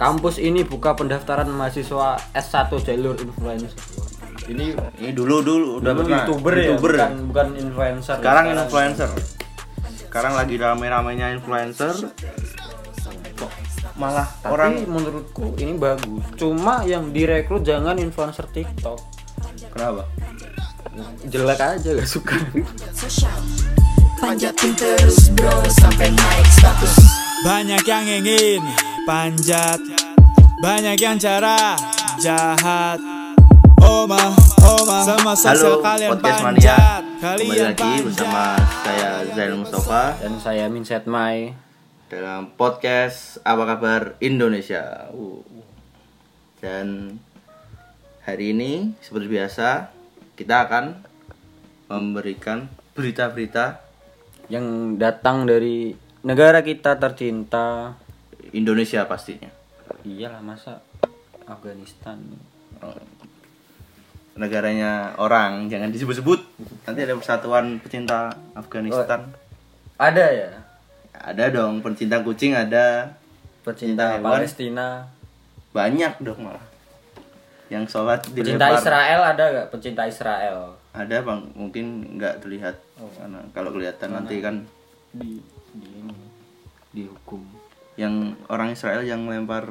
kampus 0.00 0.40
ini 0.40 0.64
buka 0.64 0.96
pendaftaran 0.96 1.44
mahasiswa 1.52 2.16
S1 2.32 2.72
jalur 2.80 3.20
influencer. 3.20 3.68
Ini 4.48 4.72
Ini 4.96 5.12
dulu 5.12 5.44
dulu 5.44 5.66
udah 5.78 5.92
dulu 5.92 6.00
pernah. 6.08 6.24
youtuber, 6.24 6.52
ya, 6.56 6.64
YouTuber. 6.72 6.92
bukan 6.96 7.12
bukan 7.28 7.46
influencer. 7.60 8.16
Sekarang 8.16 8.44
influencer. 8.48 9.10
Sekarang 10.00 10.32
lagi 10.32 10.56
rame-ramenya 10.56 11.36
influencer. 11.36 11.92
Kok 13.36 13.52
malah 14.00 14.24
Tapi 14.40 14.48
orang 14.48 14.72
menurutku 14.88 15.52
ini 15.60 15.76
bagus. 15.76 16.24
Cuma 16.40 16.80
yang 16.88 17.12
direkrut 17.12 17.60
jangan 17.60 18.00
influencer 18.00 18.48
TikTok. 18.48 18.96
kenapa? 19.70 20.08
Jelek 21.28 21.60
aja 21.60 21.90
gak 21.94 22.08
suka. 22.08 22.40
Panjatin 24.16 24.72
terus 24.76 25.32
bro 25.32 25.64
sampai 25.70 26.12
naik 26.12 26.48
status 26.52 26.92
Banyak 27.40 27.80
yang 27.88 28.04
ingin 28.04 28.60
panjat 29.04 29.80
Banyak 30.60 30.96
yang 31.00 31.16
cara 31.16 31.76
jahat 32.20 33.00
Oma, 33.80 34.36
oma 34.60 34.98
Sama 35.04 35.32
sosial 35.32 35.56
Halo 35.56 35.72
kalian 35.80 36.10
podcast 36.12 36.40
mania. 36.44 36.76
panjat 36.76 37.02
Kembali 37.20 37.44
Kalian 37.48 37.64
lagi 37.72 37.92
bersama 38.04 38.44
saya 38.84 39.10
Zainal 39.32 39.58
Mustafa 39.64 40.02
Dan 40.20 40.34
saya 40.40 40.64
Minset 40.68 41.04
Mai. 41.08 41.56
dalam 42.10 42.50
podcast 42.58 43.38
Apa 43.46 43.64
Kabar 43.70 44.18
Indonesia. 44.18 45.08
Uh. 45.14 45.46
Dan 46.58 47.16
hari 48.26 48.50
ini 48.52 48.92
seperti 49.00 49.30
biasa 49.30 49.94
kita 50.34 50.66
akan 50.68 50.84
memberikan 51.88 52.66
berita-berita 52.98 53.80
Yang 54.50 54.98
datang 54.98 55.46
dari 55.46 55.94
negara 56.20 56.60
kita 56.60 57.00
tercinta. 57.00 57.96
Indonesia 58.50 59.06
pastinya. 59.06 59.50
Iyalah 60.02 60.42
masa 60.42 60.82
Afghanistan. 61.46 62.18
Negaranya 64.38 65.18
orang 65.18 65.68
jangan 65.68 65.90
disebut-sebut. 65.92 66.40
Nanti 66.86 67.00
ada 67.04 67.14
persatuan 67.18 67.82
pecinta 67.82 68.32
Afghanistan. 68.54 69.30
Ada 70.00 70.26
ya? 70.32 70.50
Ada 71.12 71.52
dong 71.52 71.84
pencinta 71.84 72.24
kucing 72.24 72.56
ada. 72.56 73.12
Pecinta. 73.60 74.16
Palestina. 74.22 75.04
Banyak 75.76 76.24
dong 76.24 76.40
malah. 76.48 76.64
Yang 77.70 77.94
sholat 77.94 78.26
di 78.34 78.42
Pecinta 78.42 78.66
Israel 78.74 79.20
ada 79.22 79.44
gak? 79.54 79.68
Pecinta 79.70 80.02
Israel. 80.02 80.74
Ada 80.90 81.22
bang, 81.22 81.54
mungkin 81.54 82.18
nggak 82.18 82.42
terlihat. 82.42 82.82
Karena 82.98 83.46
kalau 83.54 83.70
kelihatan 83.70 84.10
nanti 84.10 84.42
kan 84.42 84.66
Di 85.14 85.38
di 85.74 85.86
ini 86.02 86.14
dihukum. 86.90 87.42
Yang 87.94 88.14
orang 88.46 88.70
Israel 88.70 89.02
yang 89.02 89.24
lempar 89.24 89.70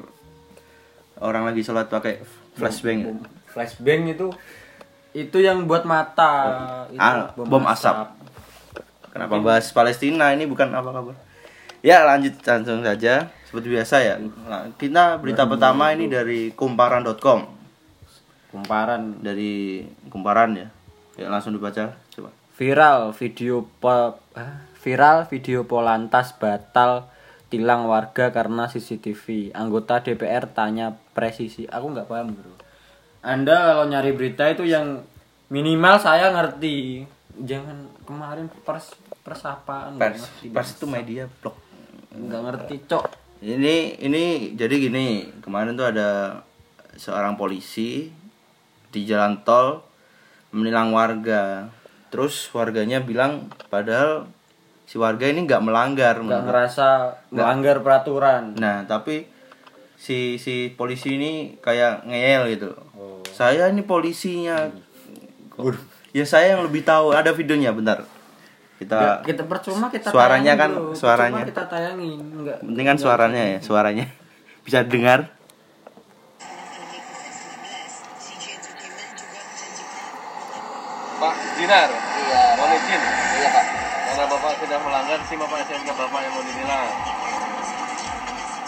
orang 1.18 1.46
lagi 1.46 1.62
sholat 1.62 1.88
pakai 1.88 2.24
flashbang? 2.54 3.20
Flashbang 3.46 4.10
itu 4.10 4.28
itu 5.12 5.38
yang 5.38 5.66
buat 5.66 5.84
mata. 5.84 6.34
itu 6.88 7.00
Ah, 7.00 7.34
bom 7.34 7.66
asap. 7.66 8.14
Kenapa 9.10 9.42
bahas 9.42 9.68
Palestina 9.70 10.30
ini 10.32 10.46
bukan 10.46 10.70
apa 10.70 10.90
kabar? 10.92 11.16
Ya 11.80 12.04
lanjut 12.04 12.36
langsung 12.40 12.84
saja 12.84 13.28
seperti 13.44 13.68
biasa 13.72 13.96
ya. 14.00 14.16
Nah, 14.20 14.70
kita 14.76 15.18
berita 15.18 15.48
pertama 15.48 15.90
ini 15.90 16.06
dari 16.06 16.52
kumparan.com 16.52 17.48
Kumparan 18.50 19.18
dari 19.20 19.82
kumparan 20.08 20.54
ya. 20.54 20.68
Ya 21.16 21.28
langsung 21.28 21.52
dibaca 21.52 21.94
coba. 22.10 22.30
viral 22.54 23.16
video 23.16 23.64
po- 23.80 24.20
ah, 24.34 24.54
viral 24.78 25.24
video 25.26 25.64
Polantas 25.64 26.36
batal 26.36 27.08
tilang 27.50 27.90
warga 27.90 28.30
karena 28.30 28.70
CCTV. 28.70 29.52
Anggota 29.52 30.00
DPR 30.00 30.46
tanya 30.50 30.94
presisi. 31.12 31.66
Aku 31.66 31.90
nggak 31.92 32.08
paham, 32.08 32.38
Bro. 32.38 32.54
Anda 33.20 33.74
kalau 33.76 33.86
nyari 33.90 34.16
berita 34.16 34.48
itu 34.48 34.64
yang 34.64 35.04
minimal 35.52 36.00
saya 36.00 36.32
ngerti. 36.32 37.04
Jangan 37.40 37.90
kemarin 38.06 38.48
pers 38.64 38.94
pers 39.20 39.44
apaan 39.46 40.00
nggak 40.00 40.16
Pers, 40.16 40.22
ngerti. 40.24 40.46
pers 40.54 40.70
itu 40.78 40.86
media 40.88 41.24
blog. 41.42 41.56
nggak 42.10 42.42
ngerti, 42.48 42.76
Cok. 42.88 43.06
Ini 43.40 44.02
ini 44.04 44.24
jadi 44.56 44.76
gini, 44.76 45.08
kemarin 45.40 45.76
tuh 45.76 45.88
ada 45.88 46.42
seorang 47.00 47.40
polisi 47.40 48.12
di 48.92 49.02
jalan 49.08 49.40
tol 49.48 49.84
menilang 50.52 50.92
warga. 50.92 51.70
Terus 52.10 52.50
warganya 52.52 53.00
bilang 53.00 53.48
padahal 53.70 54.26
si 54.90 54.98
warga 54.98 55.22
ini 55.24 55.46
nggak 55.46 55.62
melanggar. 55.62 56.18
Nggak 56.18 56.44
ngerasa 56.44 56.88
melanggar 57.30 57.78
peraturan. 57.80 58.58
Nah, 58.58 58.82
tapi 58.84 59.30
si 59.94 60.18
si 60.36 60.74
polisi 60.74 61.14
ini 61.14 61.32
kayak 61.56 62.10
ngeyel 62.10 62.50
gitu. 62.50 62.70
Oh. 62.94 63.22
Saya 63.30 63.70
ini 63.70 63.86
polisinya. 63.86 64.66
Kok- 65.52 65.86
Ya 66.10 66.26
saya 66.26 66.58
yang 66.58 66.66
lebih 66.66 66.82
tahu. 66.82 67.14
Ada 67.14 67.30
videonya 67.30 67.70
bentar. 67.70 68.02
Kita 68.82 68.98
Nggak, 68.98 69.18
kita 69.30 69.44
percuma 69.46 69.86
kita 69.88 70.10
Suaranya 70.10 70.58
kan, 70.58 70.72
Bro. 70.74 70.98
suaranya. 70.98 71.38
Percuma 71.38 71.52
kita 71.54 71.64
tayangin 71.70 72.18
enggak 72.34 72.58
penting 72.64 72.86
kan 72.88 72.98
suaranya 72.98 73.44
ya, 73.46 73.60
suaranya. 73.62 74.06
Bisa 74.66 74.82
dengar. 74.82 75.30
Pak 81.20 81.36
Dinar, 81.60 81.90
Iya, 81.92 82.42
mohon 82.56 82.72
izin. 82.74 83.02
iya 83.36 83.50
Pak. 83.52 83.66
Karena 84.08 84.24
Bapak 84.26 84.52
sudah 84.70 84.86
melanggar 84.86 85.18
SIM 85.26 85.42
apa 85.42 85.66
SNK 85.66 85.90
Bapak 85.98 86.20
yang 86.22 86.34
mau 86.38 86.46
ditilang. 86.46 86.90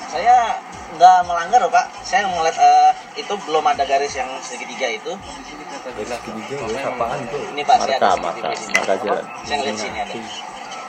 Saya 0.09 0.57
nggak 0.97 1.17
melanggar 1.29 1.61
loh 1.61 1.69
Pak. 1.69 1.85
Saya 2.01 2.25
ngeliat 2.25 2.57
eh, 2.57 2.89
itu 3.21 3.33
belum 3.45 3.61
ada 3.61 3.85
garis 3.85 4.17
yang 4.17 4.25
segitiga 4.41 4.89
itu. 4.89 5.13
Di 5.13 5.45
sini 5.45 5.61
kata 5.69 5.93
jelas. 5.93 6.17
Bapak 6.25 6.73
yang 6.73 6.97
apaan 6.97 7.19
itu? 7.21 7.37
Ini 7.53 7.61
Pak 7.61 7.77
saya 7.85 8.01
ada 8.01 8.17
Marka, 8.17 8.33
marka, 8.33 8.49
di 8.49 8.57
sini. 8.57 8.73
marka 8.81 8.93
jalan. 8.97 9.25
Saya 9.45 9.55
ngeliat 9.61 9.77
sini 9.77 9.97
ada. 10.01 10.13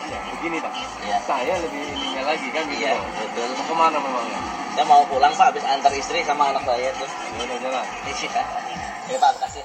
Ya, 0.09 0.19
begini 0.33 0.56
Pak. 0.65 0.73
Iya. 0.81 1.17
Saya 1.29 1.55
lebih 1.61 1.83
ininya 1.93 2.23
lagi 2.33 2.49
kan 2.49 2.65
gitu. 2.73 2.81
Iya, 2.81 2.93
betul. 2.97 3.49
Mau 3.53 3.65
ke 3.69 3.75
mana 3.77 3.99
memangnya? 4.00 4.41
Saya 4.73 4.84
mau 4.89 5.03
pulang 5.12 5.34
Pak, 5.37 5.47
habis 5.53 5.65
antar 5.69 5.93
istri 5.93 6.25
sama 6.25 6.56
anak 6.56 6.65
saya 6.65 6.89
tuh. 6.97 7.11
Ya 7.37 7.43
udah 7.53 7.59
jalan. 7.61 7.87
Iya. 8.09 8.43
Ya 9.12 9.17
Pak, 9.21 9.31
kasih. 9.44 9.65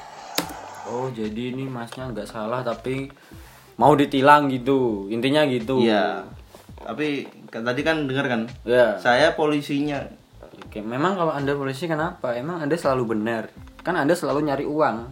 Oh 0.91 1.07
jadi 1.07 1.55
ini 1.55 1.71
masnya 1.71 2.11
nggak 2.11 2.27
salah 2.27 2.67
tapi 2.67 3.07
mau 3.77 3.93
ditilang 3.93 4.49
gitu 4.49 5.05
intinya 5.07 5.45
gitu. 5.45 5.79
Iya. 5.79 6.25
Tapi 6.81 7.25
kan- 7.47 7.63
tadi 7.63 7.81
kan 7.81 8.05
dengar 8.05 8.25
kan? 8.25 8.41
Ya. 8.63 8.97
Saya 8.97 9.33
polisinya. 9.33 10.01
Oke 10.57 10.81
memang 10.81 11.15
kalau 11.15 11.31
anda 11.31 11.53
polisi 11.53 11.85
kenapa? 11.85 12.33
Emang 12.33 12.59
anda 12.59 12.73
selalu 12.73 13.15
benar? 13.15 13.53
Kan 13.81 13.95
anda 13.95 14.17
selalu 14.17 14.43
nyari 14.43 14.65
uang 14.65 15.07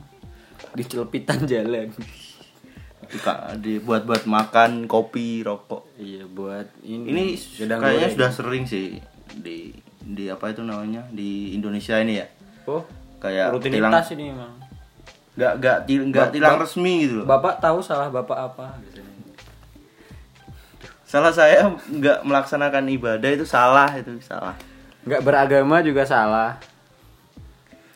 di 0.74 0.84
celepitan 0.84 1.46
jalan. 1.52 1.94
Buka 3.06 3.54
dibuat 3.56 4.04
buat 4.04 4.26
makan, 4.26 4.90
kopi, 4.90 5.46
rokok. 5.46 5.86
iya 5.96 6.26
buat 6.26 6.66
ini. 6.82 7.14
Ini 7.14 7.24
kayaknya 7.70 8.10
sudah 8.10 8.32
sering 8.34 8.66
sih 8.66 8.98
di 9.32 9.70
di 10.02 10.26
apa 10.26 10.50
itu 10.50 10.66
namanya 10.66 11.06
di 11.14 11.54
Indonesia 11.54 12.02
ini 12.02 12.18
ya. 12.18 12.26
Oh 12.66 12.82
Kayak 13.22 13.54
rutinitas 13.54 14.10
ini 14.12 14.34
emang. 14.34 14.65
Nggak 15.36 15.54
nggak 15.60 15.78
til- 15.84 16.08
nggak 16.12 16.30
tilang 16.32 16.58
resmi 16.60 16.94
gitu 17.08 17.22
loh. 17.22 17.26
Bapak 17.28 17.60
tahu 17.60 17.84
salah 17.84 18.08
bapak 18.08 18.38
apa? 18.52 18.68
Biasanya. 18.80 19.14
Salah 21.06 21.32
saya 21.32 21.70
nggak 21.92 22.24
melaksanakan 22.24 22.84
ibadah 22.92 23.30
itu 23.32 23.46
salah 23.48 23.92
itu 23.96 24.16
salah. 24.24 24.56
Nggak 25.04 25.22
beragama 25.22 25.84
juga 25.84 26.08
salah. 26.08 26.58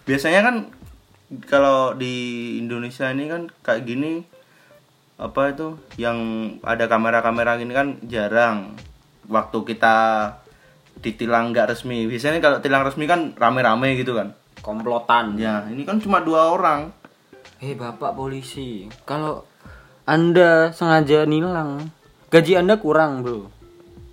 Biasanya 0.03 0.43
kan 0.43 0.55
kalau 1.45 1.93
di 1.93 2.57
Indonesia 2.57 3.09
ini 3.13 3.29
kan 3.29 3.47
kayak 3.61 3.85
gini 3.85 4.25
apa 5.19 5.51
itu 5.51 5.75
yang 5.99 6.17
ada 6.63 6.87
kamera-kamera 6.87 7.59
gini 7.59 7.75
kan 7.75 7.99
jarang 8.07 8.73
waktu 9.27 9.57
kita 9.67 9.95
ditilang 10.99 11.51
nggak 11.51 11.75
resmi 11.75 12.07
biasanya 12.07 12.39
kalau 12.39 12.57
tilang 12.63 12.87
resmi 12.87 13.03
kan 13.05 13.35
rame-rame 13.35 13.99
gitu 13.99 14.15
kan 14.15 14.31
Komplotan. 14.63 15.35
ya 15.39 15.67
ini 15.67 15.83
kan 15.83 15.99
cuma 15.99 16.23
dua 16.23 16.51
orang 16.55 16.91
Hei 17.59 17.75
bapak 17.75 18.15
polisi, 18.15 18.87
kalau 19.03 19.43
anda 20.07 20.71
sengaja 20.71 21.27
nilang, 21.27 21.91
gaji 22.31 22.55
anda 22.55 22.79
kurang 22.79 23.19
bro. 23.19 23.51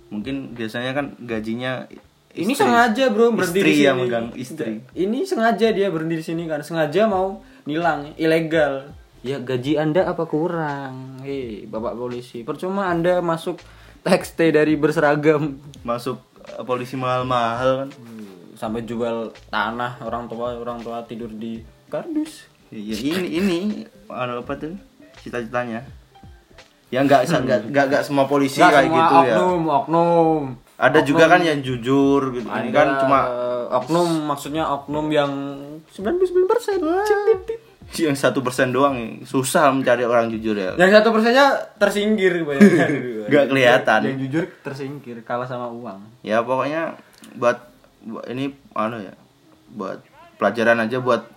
mungkin 0.07 0.51
biasanya 0.51 0.91
kan 0.91 1.15
gajinya 1.19 1.83
Ini 2.31 2.51
istri. 2.55 2.63
sengaja 2.63 3.07
bro 3.11 3.31
berhenti 3.31 3.59
Istri 3.59 3.71
di 3.71 3.75
sini. 3.75 3.87
yang 3.87 3.97
megang 3.99 4.27
istri. 4.35 4.73
Ini 4.93 5.19
sengaja 5.23 5.67
dia 5.71 5.87
berhenti 5.87 6.15
di 6.19 6.25
sini 6.27 6.43
kan, 6.43 6.59
sengaja 6.59 7.07
mau 7.07 7.39
nilang, 7.63 8.11
ilegal. 8.19 8.91
Ya 9.23 9.39
gaji 9.39 9.79
anda 9.79 10.03
apa 10.03 10.27
kurang? 10.27 11.23
Hei 11.23 11.63
bapak 11.65 11.95
polisi, 11.95 12.43
percuma 12.43 12.91
anda 12.91 13.23
masuk 13.23 13.63
stay 14.23 14.51
dari 14.51 14.75
berseragam 14.75 15.55
masuk 15.83 16.19
eh, 16.47 16.63
polisi 16.63 16.95
mahal-mahal 16.95 17.83
kan 17.83 17.89
sampai 18.55 18.83
jual 18.83 19.31
tanah 19.47 19.99
orang 20.03 20.27
tua 20.27 20.55
orang 20.55 20.79
tua 20.79 21.03
tidur 21.03 21.31
di 21.31 21.59
kardus. 21.87 22.56
Ya, 22.69 22.95
ini 22.95 23.27
ini 23.33 23.57
anu 24.07 24.41
apa 24.41 24.53
tuh? 24.55 24.75
Cita-citanya. 25.19 25.81
Ya 26.87 27.03
nggak 27.03 27.27
nggak 27.27 27.59
nggak 27.67 28.01
semua 28.01 28.23
polisi 28.25 28.63
Nggak 28.63 28.71
kayak 28.71 28.85
semua 28.87 28.99
gitu 29.03 29.15
ya. 29.15 29.35
oknum, 29.35 29.61
oknum. 29.67 30.41
ada 30.77 30.99
juga 31.01 31.25
kan 31.27 31.41
yang 31.41 31.59
jujur 31.59 32.31
gitu 32.31 32.47
ini 32.47 32.69
kan 32.69 32.87
Ada 32.95 33.01
cuma 33.03 33.19
oknum 33.73 34.07
maksudnya 34.23 34.63
oknum 34.63 35.11
yang 35.11 35.31
99% 35.91 36.47
persen. 36.47 36.79
Yang 37.87 38.19
satu 38.19 38.39
persen 38.39 38.71
doang 38.71 39.23
susah 39.23 39.71
mencari 39.71 40.03
orang 40.03 40.27
jujur 40.27 40.55
ya. 40.55 40.75
Yang 40.75 41.01
satu 41.01 41.11
persennya 41.11 41.47
tersingkir 41.75 42.43
kebanyakan. 42.43 42.89
Nggak 43.31 43.45
kelihatan. 43.51 43.99
yang 44.07 44.19
jujur 44.23 44.43
tersingkir 44.63 45.17
kalah 45.23 45.47
sama 45.47 45.67
uang. 45.67 45.99
Ya 46.23 46.39
pokoknya 46.39 46.95
buat 47.35 47.67
ini 48.27 48.55
anu 48.71 49.03
ya 49.03 49.11
buat 49.71 49.99
pelajaran 50.39 50.87
aja 50.87 51.03
buat 51.03 51.27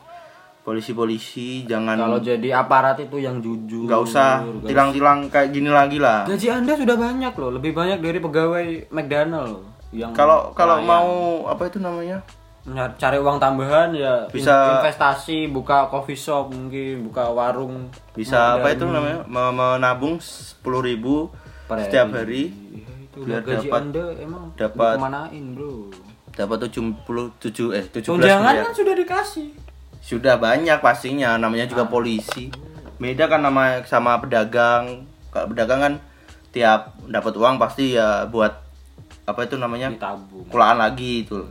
polisi-polisi 0.70 1.67
jangan 1.67 1.99
kalau 1.99 2.22
jadi 2.22 2.49
aparat 2.56 2.94
itu 3.00 3.19
yang 3.19 3.43
jujur. 3.43 3.90
Nggak 3.90 4.02
usah 4.02 4.28
tilang-tilang 4.62 5.26
kayak 5.26 5.50
gini 5.50 5.67
lagi 5.67 5.99
lah. 5.99 6.22
Gaji 6.25 6.46
Anda 6.49 6.72
sudah 6.75 6.94
banyak 6.94 7.34
loh, 7.34 7.50
lebih 7.52 7.75
banyak 7.75 7.99
dari 7.99 8.19
pegawai 8.19 8.67
McDonald 8.88 9.46
loh. 9.50 9.62
Yang 9.90 10.14
kalau 10.14 10.55
kalau 10.55 10.78
mau 10.81 11.11
apa 11.44 11.67
itu 11.67 11.82
namanya? 11.82 12.22
Nyar- 12.61 12.94
cari 12.94 13.17
uang 13.17 13.40
tambahan 13.40 13.90
ya 13.90 14.28
Bisa- 14.28 14.78
investasi, 14.78 15.49
buka 15.49 15.88
coffee 15.88 16.14
shop 16.14 16.52
mungkin, 16.52 17.02
buka 17.02 17.26
warung. 17.26 17.88
bisa 18.12 18.61
apa 18.61 18.70
itu 18.70 18.84
namanya? 18.84 19.25
Me- 19.25 19.50
menabung 19.50 20.20
sepuluh 20.20 20.78
ribu 20.81 21.32
per 21.66 21.82
setiap 21.82 22.12
hari. 22.12 22.52
Iya, 22.70 22.93
itu 23.02 23.19
biar 23.25 23.43
gaji 23.43 23.66
dapat- 23.66 23.81
Anda 23.82 24.05
emang 24.20 24.44
dapat- 24.55 24.96
kemanain, 25.00 25.44
Bro? 25.56 25.90
dapat 26.31 26.56
tujuh 26.69 26.82
puluh 27.02 27.26
tujuh 27.37 27.75
eh 27.75 27.82
tujuh 27.82 28.12
Tunjangan 28.14 28.55
miliar. 28.55 28.64
kan 28.64 28.73
sudah 28.73 28.94
dikasih. 28.94 29.49
Sudah 30.10 30.34
banyak 30.36 30.74
pastinya 30.76 31.36
namanya 31.36 31.64
juga 31.64 31.82
Ah. 31.82 31.88
polisi 31.88 32.50
beda 32.96 33.24
kan 33.26 33.40
nama 33.40 33.78
sama 33.84 34.18
pedagang 34.18 35.06
kalau 35.30 35.46
pedagang 35.46 35.78
kan 35.80 35.94
tiap 36.50 36.98
dapat 37.06 37.32
uang 37.32 37.56
pasti 37.56 37.94
ya 37.94 38.26
buat 38.26 38.50
apa 39.22 39.46
itu 39.46 39.54
namanya 39.54 39.86
Ditabung. 39.88 40.50
kulaan 40.50 40.76
lagi 40.76 41.22
itu 41.22 41.46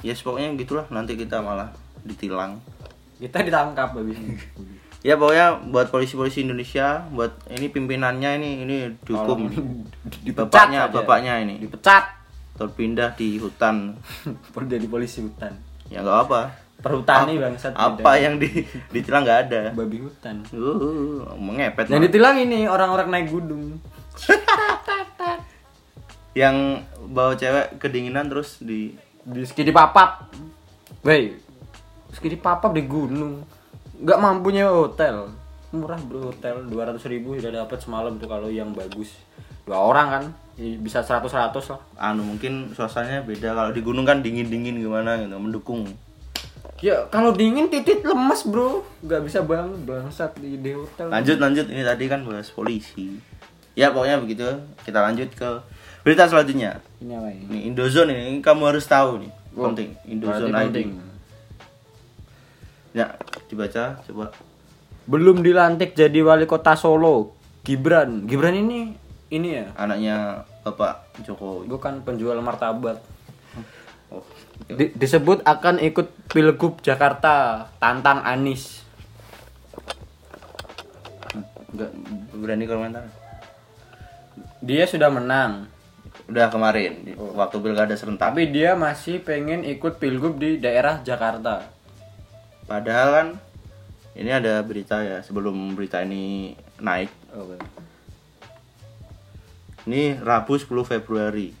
ya 0.00 0.10
yes, 0.10 0.24
pokoknya 0.24 0.56
gitulah 0.56 0.88
nanti 0.88 1.14
kita 1.14 1.38
malah 1.38 1.68
ditilang 2.00 2.56
Kita 3.14 3.40
ditangkap 3.40 3.92
habis 3.92 4.16
ini. 4.16 4.34
ya 5.06 5.14
pokoknya 5.14 5.68
buat 5.68 5.86
polisi-polisi 5.86 6.42
Indonesia 6.42 7.04
buat 7.10 7.36
ini 7.46 7.68
pimpinannya 7.68 8.40
ini 8.40 8.50
ini 8.64 8.76
dihukum 8.98 9.52
Dipecat 10.24 10.48
bapaknya 10.48 10.80
saja. 10.82 10.94
bapaknya 10.94 11.34
ini 11.38 11.54
Dipecat. 11.60 12.04
terpindah 12.54 13.12
di 13.12 13.36
hutan 13.36 13.92
Jadi 14.66 14.86
polisi 14.86 15.20
hutan. 15.20 15.52
ya 15.86 16.00
nggak 16.00 16.18
apa 16.24 16.63
Perhutani 16.80 17.40
bangsat. 17.40 17.72
apa 17.72 17.96
beda. 17.96 18.20
yang 18.20 18.34
di 18.36 18.48
ditilang 18.92 19.24
nggak 19.24 19.40
ada? 19.48 19.62
Babi 19.72 20.04
hutan. 20.04 20.44
uh, 20.52 21.32
mengepet 21.38 21.88
Yang 21.88 22.12
ditilang 22.12 22.36
ini 22.36 22.68
orang-orang 22.68 23.08
naik 23.08 23.28
gunung. 23.32 23.80
yang 26.40 26.82
bawa 27.08 27.38
cewek 27.38 27.78
kedinginan 27.78 28.28
terus 28.28 28.60
di 28.60 28.92
di 29.24 29.40
skidi 29.48 29.72
papap. 29.72 30.28
Wey 31.06 31.44
skidi 32.14 32.38
papap 32.38 32.70
di 32.72 32.86
gunung. 32.86 33.42
Nggak 33.98 34.18
mampu 34.22 34.54
nyewa 34.54 34.86
hotel. 34.86 35.34
Murah 35.74 35.98
bro 35.98 36.30
hotel. 36.30 36.62
200 36.70 37.02
ribu 37.10 37.34
udah 37.34 37.66
dapat 37.66 37.82
semalam 37.82 38.14
tuh 38.20 38.30
kalau 38.30 38.46
yang 38.46 38.70
bagus. 38.70 39.18
Dua 39.66 39.80
orang 39.80 40.08
kan 40.12 40.24
bisa 40.78 41.02
100 41.02 41.26
100 41.26 41.72
lah. 41.74 41.80
Anu 41.98 42.22
mungkin 42.22 42.70
suasananya 42.76 43.26
beda. 43.26 43.56
Kalau 43.56 43.70
di 43.74 43.82
gunung 43.82 44.06
kan 44.06 44.22
dingin 44.22 44.46
dingin 44.46 44.78
gimana 44.78 45.18
gitu 45.18 45.34
mendukung 45.34 45.90
ya 46.84 47.08
kalau 47.08 47.32
dingin 47.32 47.72
titit 47.72 48.04
lemes 48.04 48.44
bro. 48.44 48.84
Nggak 49.00 49.20
bisa 49.24 49.40
bang 49.40 49.72
bangsat 49.88 50.36
di, 50.36 50.60
di 50.60 50.76
hotel. 50.76 51.08
Lanjut 51.08 51.40
lanjut. 51.40 51.66
Ini 51.72 51.80
tadi 51.80 52.04
kan 52.12 52.20
bahas 52.28 52.52
polisi. 52.52 53.16
Ya 53.72 53.88
pokoknya 53.88 54.20
begitu. 54.20 54.44
Kita 54.84 55.00
lanjut 55.00 55.32
ke 55.32 55.48
berita 56.04 56.28
selanjutnya. 56.28 56.84
Ini 57.00 57.12
apa 57.16 57.28
ini? 57.32 57.44
Ini 57.48 57.58
Indozone 57.72 58.12
ini 58.12 58.44
kamu 58.44 58.68
harus 58.68 58.84
tahu 58.84 59.24
nih. 59.24 59.32
Oh, 59.56 59.72
penting. 59.72 59.96
Indozone 60.04 60.52
ID. 60.52 60.68
Penting. 60.68 60.88
ya 62.94 63.16
dibaca 63.50 63.98
coba. 64.06 64.30
Belum 65.08 65.40
dilantik 65.40 65.96
jadi 65.96 66.20
wali 66.20 66.44
kota 66.44 66.76
Solo. 66.76 67.32
Gibran. 67.64 68.28
Gibran 68.28 68.54
ini 68.60 68.92
ini 69.32 69.48
ya? 69.56 69.72
Anaknya 69.74 70.44
Bapak 70.62 71.16
Jokowi. 71.24 71.64
Bukan 71.66 72.04
penjual 72.04 72.36
martabak 72.44 73.13
oh, 74.14 74.24
Di- 74.70 74.94
disebut 74.94 75.42
akan 75.42 75.82
ikut 75.82 76.30
pilgub 76.30 76.78
Jakarta 76.80 77.66
tantang 77.82 78.22
Anies 78.22 78.84
enggak 81.74 81.90
berani 82.38 82.64
komentar. 82.70 83.04
Dia 84.62 84.86
sudah 84.86 85.10
menang. 85.10 85.66
Udah 86.24 86.48
kemarin 86.48 87.04
di- 87.04 87.18
waktu 87.18 87.56
pilkada 87.60 87.92
serentak. 87.98 88.32
Tapi 88.32 88.48
dia 88.48 88.78
masih 88.78 89.20
pengen 89.20 89.66
ikut 89.66 89.98
pilgub 90.00 90.38
di 90.40 90.56
daerah 90.62 91.02
Jakarta. 91.04 91.68
Padahal 92.64 93.08
kan 93.12 93.28
ini 94.14 94.30
ada 94.30 94.62
berita 94.64 95.02
ya 95.04 95.20
sebelum 95.20 95.74
berita 95.76 96.00
ini 96.00 96.54
naik. 96.80 97.10
Ini 99.84 100.22
Rabu 100.24 100.56
10 100.56 100.86
Februari. 100.86 101.52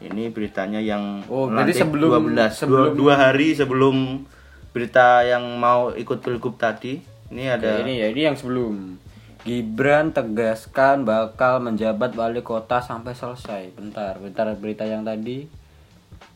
Ini 0.00 0.28
beritanya 0.28 0.78
yang 0.78 1.26
Oh, 1.26 1.46
berarti 1.46 1.74
sebelum- 1.74 2.30
12 2.30 2.52
sebelum- 2.56 2.94
dua, 2.94 3.14
dua 3.14 3.14
hari 3.20 3.52
sebelum 3.52 4.22
berita 4.70 5.22
yang 5.22 5.56
mau 5.56 5.90
ikut 5.90 6.18
pilgub 6.18 6.54
tadi. 6.54 7.02
Ini 7.28 7.44
ada 7.50 7.80
ini 7.80 7.98
ya 7.98 8.08
ini 8.08 8.22
yang 8.22 8.34
sebelum 8.34 8.96
Gibran 9.40 10.10
tegaskan 10.10 11.02
bakal 11.02 11.58
menjabat 11.58 12.12
wali 12.12 12.40
kota 12.40 12.78
sampai 12.78 13.12
selesai 13.12 13.70
bentar 13.70 14.16
bentar 14.16 14.48
berita 14.52 14.82
yang 14.82 15.02
tadi 15.02 15.46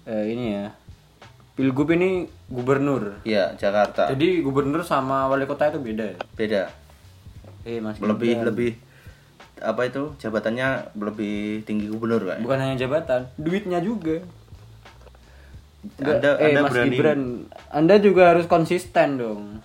eh, 0.02 0.24
ini 0.26 0.44
ya 0.54 0.66
pilgub 1.52 1.90
ini 1.90 2.24
gubernur 2.46 3.20
ya 3.22 3.52
Jakarta. 3.52 4.08
jadi 4.08 4.40
gubernur 4.40 4.80
sama 4.82 5.26
wali 5.26 5.44
kota 5.44 5.68
itu 5.68 5.78
beda 5.78 6.04
ya 6.06 6.18
Beda. 6.32 6.62
eh 7.62 7.78
mas 7.78 7.98
Lebih 7.98 8.32
Gibran. 8.32 8.46
lebih 8.48 8.70
apa 9.60 9.82
itu 9.84 10.14
jabatannya 10.22 10.96
lebih 10.96 11.66
tinggi 11.68 11.90
gubernur 11.92 12.24
kan? 12.24 12.38
bukan 12.40 12.58
hanya 12.62 12.76
jabatan 12.78 13.28
duitnya 13.36 13.82
juga 13.84 14.24
Anda, 15.98 16.38
eh, 16.38 16.54
anda 16.54 16.60
Mas 16.62 16.70
berani 16.70 16.94
Gibran, 16.94 17.20
Anda 17.74 17.94
juga 17.98 18.30
harus 18.30 18.46
konsisten 18.46 19.18
dong 19.18 19.58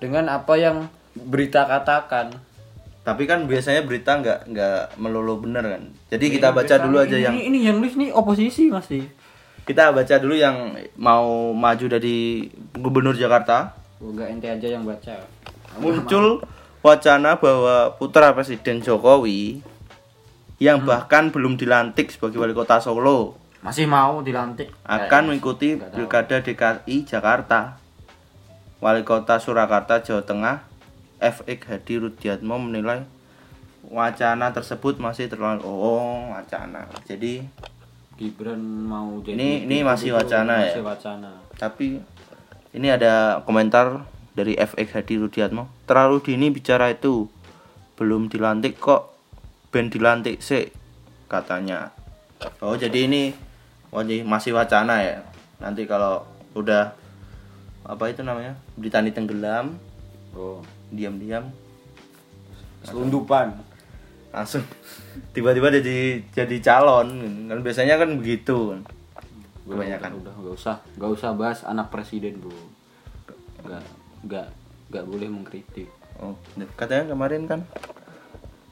dengan 0.00 0.28
apa 0.32 0.56
yang 0.56 0.88
berita 1.16 1.64
katakan. 1.64 2.32
Tapi 3.06 3.22
kan 3.24 3.46
biasanya 3.46 3.86
berita 3.86 4.18
nggak 4.18 4.50
nggak 4.50 4.80
melulu 4.98 5.46
bener 5.46 5.64
kan. 5.78 5.82
Jadi 6.10 6.26
kita 6.36 6.50
baca 6.50 6.74
dulu 6.82 6.96
aja 6.98 7.16
ini, 7.16 7.22
yang 7.22 7.36
ini 7.38 7.58
yang 7.62 7.76
nulis 7.78 7.94
nih 7.94 8.10
oposisi 8.10 8.68
masih. 8.72 9.04
kita 9.66 9.90
baca 9.90 10.14
dulu 10.22 10.38
yang 10.38 10.78
mau 10.94 11.50
maju 11.50 11.86
dari 11.90 12.46
gubernur 12.78 13.18
Jakarta. 13.18 13.74
Oh, 13.98 14.14
enggak 14.14 14.30
ente 14.30 14.46
aja 14.46 14.68
yang 14.78 14.86
baca. 14.86 15.26
Muncul 15.82 16.38
wacana 16.86 17.34
bahwa 17.34 17.90
putra 17.92 18.30
presiden 18.30 18.78
Jokowi 18.78 19.58
yang 20.56 20.80
bahkan 20.80 21.28
belum 21.28 21.54
dilantik 21.54 22.08
sebagai 22.08 22.38
wali 22.38 22.54
kota 22.54 22.78
Solo 22.78 23.34
Masih 23.58 23.84
mau 23.84 24.22
dilantik 24.22 24.70
akan 24.80 25.28
mengikuti 25.28 25.74
Nggak 25.74 25.90
tahu. 25.90 25.96
pilkada 25.98 26.36
DKI 26.38 26.96
Jakarta. 27.02 27.60
Wali 28.78 29.02
kota 29.02 29.36
Surakarta 29.36 29.98
Jawa 29.98 30.22
Tengah 30.22 30.56
FX 31.18 31.60
Hadi 31.66 31.94
Rudiatmo 31.98 32.54
menilai 32.56 33.02
wacana 33.84 34.52
tersebut 34.52 34.96
masih 34.96 35.26
terlalu 35.26 35.64
oh 35.64 36.30
wacana. 36.30 36.86
Jadi 37.02 37.42
Gibran 38.14 38.56
mau 38.60 39.18
jadi 39.20 39.34
Ini- 39.34 39.60
ini 39.66 39.76
masih 39.82 40.12
wacana 40.12 40.62
ya? 40.62 40.72
Masih 40.72 40.84
wacana. 40.84 41.30
tapi 41.54 41.98
ini 42.70 42.88
ada 42.88 43.40
komentar 43.42 44.04
dari 44.36 44.52
FX 44.54 44.92
Hadi 44.92 45.16
Rudiatmo. 45.16 45.88
Terlalu 45.88 46.20
dini 46.20 46.52
bicara 46.52 46.92
itu. 46.92 47.26
Belum 47.96 48.28
dilantik 48.28 48.76
kok. 48.76 49.16
Ben 49.72 49.88
dilantik 49.88 50.44
sih 50.44 50.68
katanya. 51.26 51.90
Oh 52.60 52.76
jadi 52.76 53.08
ini 53.08 53.32
wajih 53.88 54.22
masih 54.22 54.52
wacana 54.52 55.00
ya? 55.00 55.24
Nanti 55.56 55.88
kalau 55.88 56.28
udah 56.52 56.92
apa 57.88 58.04
itu 58.12 58.20
namanya? 58.20 58.60
Britani 58.76 59.10
tenggelam. 59.10 59.80
Oh, 60.36 60.60
diam-diam. 60.92 61.48
Selundupan. 62.84 63.56
langsung. 64.36 64.60
Tiba-tiba 65.32 65.72
jadi 65.80 66.20
jadi 66.28 66.56
calon. 66.60 67.08
Kan 67.48 67.64
biasanya 67.64 67.96
kan 67.96 68.20
begitu. 68.20 68.76
Kebanyakan. 69.64 70.20
Udah, 70.20 70.28
udah, 70.28 70.34
nggak 70.44 70.54
usah, 70.60 70.76
nggak 71.00 71.10
usah 71.16 71.30
bahas 71.32 71.64
anak 71.64 71.88
presiden, 71.88 72.38
Bro. 72.38 72.52
Nggak, 73.64 73.82
nggak, 74.26 74.48
nggak 74.90 75.04
boleh 75.04 75.28
mengkritik. 75.28 75.88
oh 76.18 76.34
katanya 76.74 77.12
kemarin 77.12 77.46
kan 77.46 77.60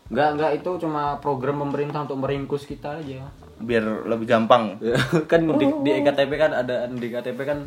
Nggak, 0.05 0.29
nggak 0.37 0.51
itu 0.55 0.71
cuma 0.79 1.17
program 1.17 1.59
pemerintah 1.61 2.05
untuk 2.05 2.21
meringkus 2.21 2.65
kita 2.65 3.01
aja. 3.01 3.25
biar 3.57 3.81
lebih 4.05 4.27
gampang 4.27 4.77
kan 5.31 5.41
di, 5.41 5.67
di 5.81 5.91
EKTP 5.95 6.33
kan 6.35 6.51
ada 6.53 6.85
di 6.87 7.09
KTP 7.09 7.39
kan 7.41 7.59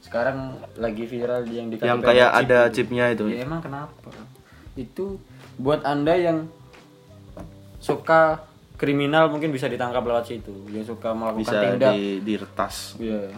sekarang 0.00 0.38
lagi 0.76 1.04
viral 1.04 1.44
yang 1.44 1.66
di 1.66 1.76
KTP 1.76 1.88
yang 1.88 1.98
kayak 1.98 2.28
chip 2.30 2.40
ada 2.40 2.58
chipnya 2.68 3.04
itu 3.08 3.24
Ya, 3.26 3.42
emang 3.42 3.60
kenapa? 3.60 3.92
Itu 4.74 5.16
buat 5.56 5.80
anda 5.82 6.12
yang 6.14 6.48
suka 7.78 8.44
kriminal 8.76 9.28
mungkin 9.28 9.48
bisa 9.50 9.66
ditangkap 9.66 10.00
lewat 10.00 10.24
situ 10.26 10.52
dia 10.66 10.80
suka 10.80 11.12
melakukan 11.12 11.40
bisa 11.42 11.56
tindak 11.58 11.92
di 11.92 12.04
diretas 12.22 12.96
Iya. 12.96 13.28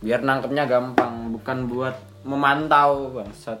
Biar 0.00 0.20
nangkepnya 0.20 0.68
gampang 0.68 1.32
bukan 1.32 1.58
buat 1.70 1.96
memantau 2.26 3.14
bangsat. 3.14 3.60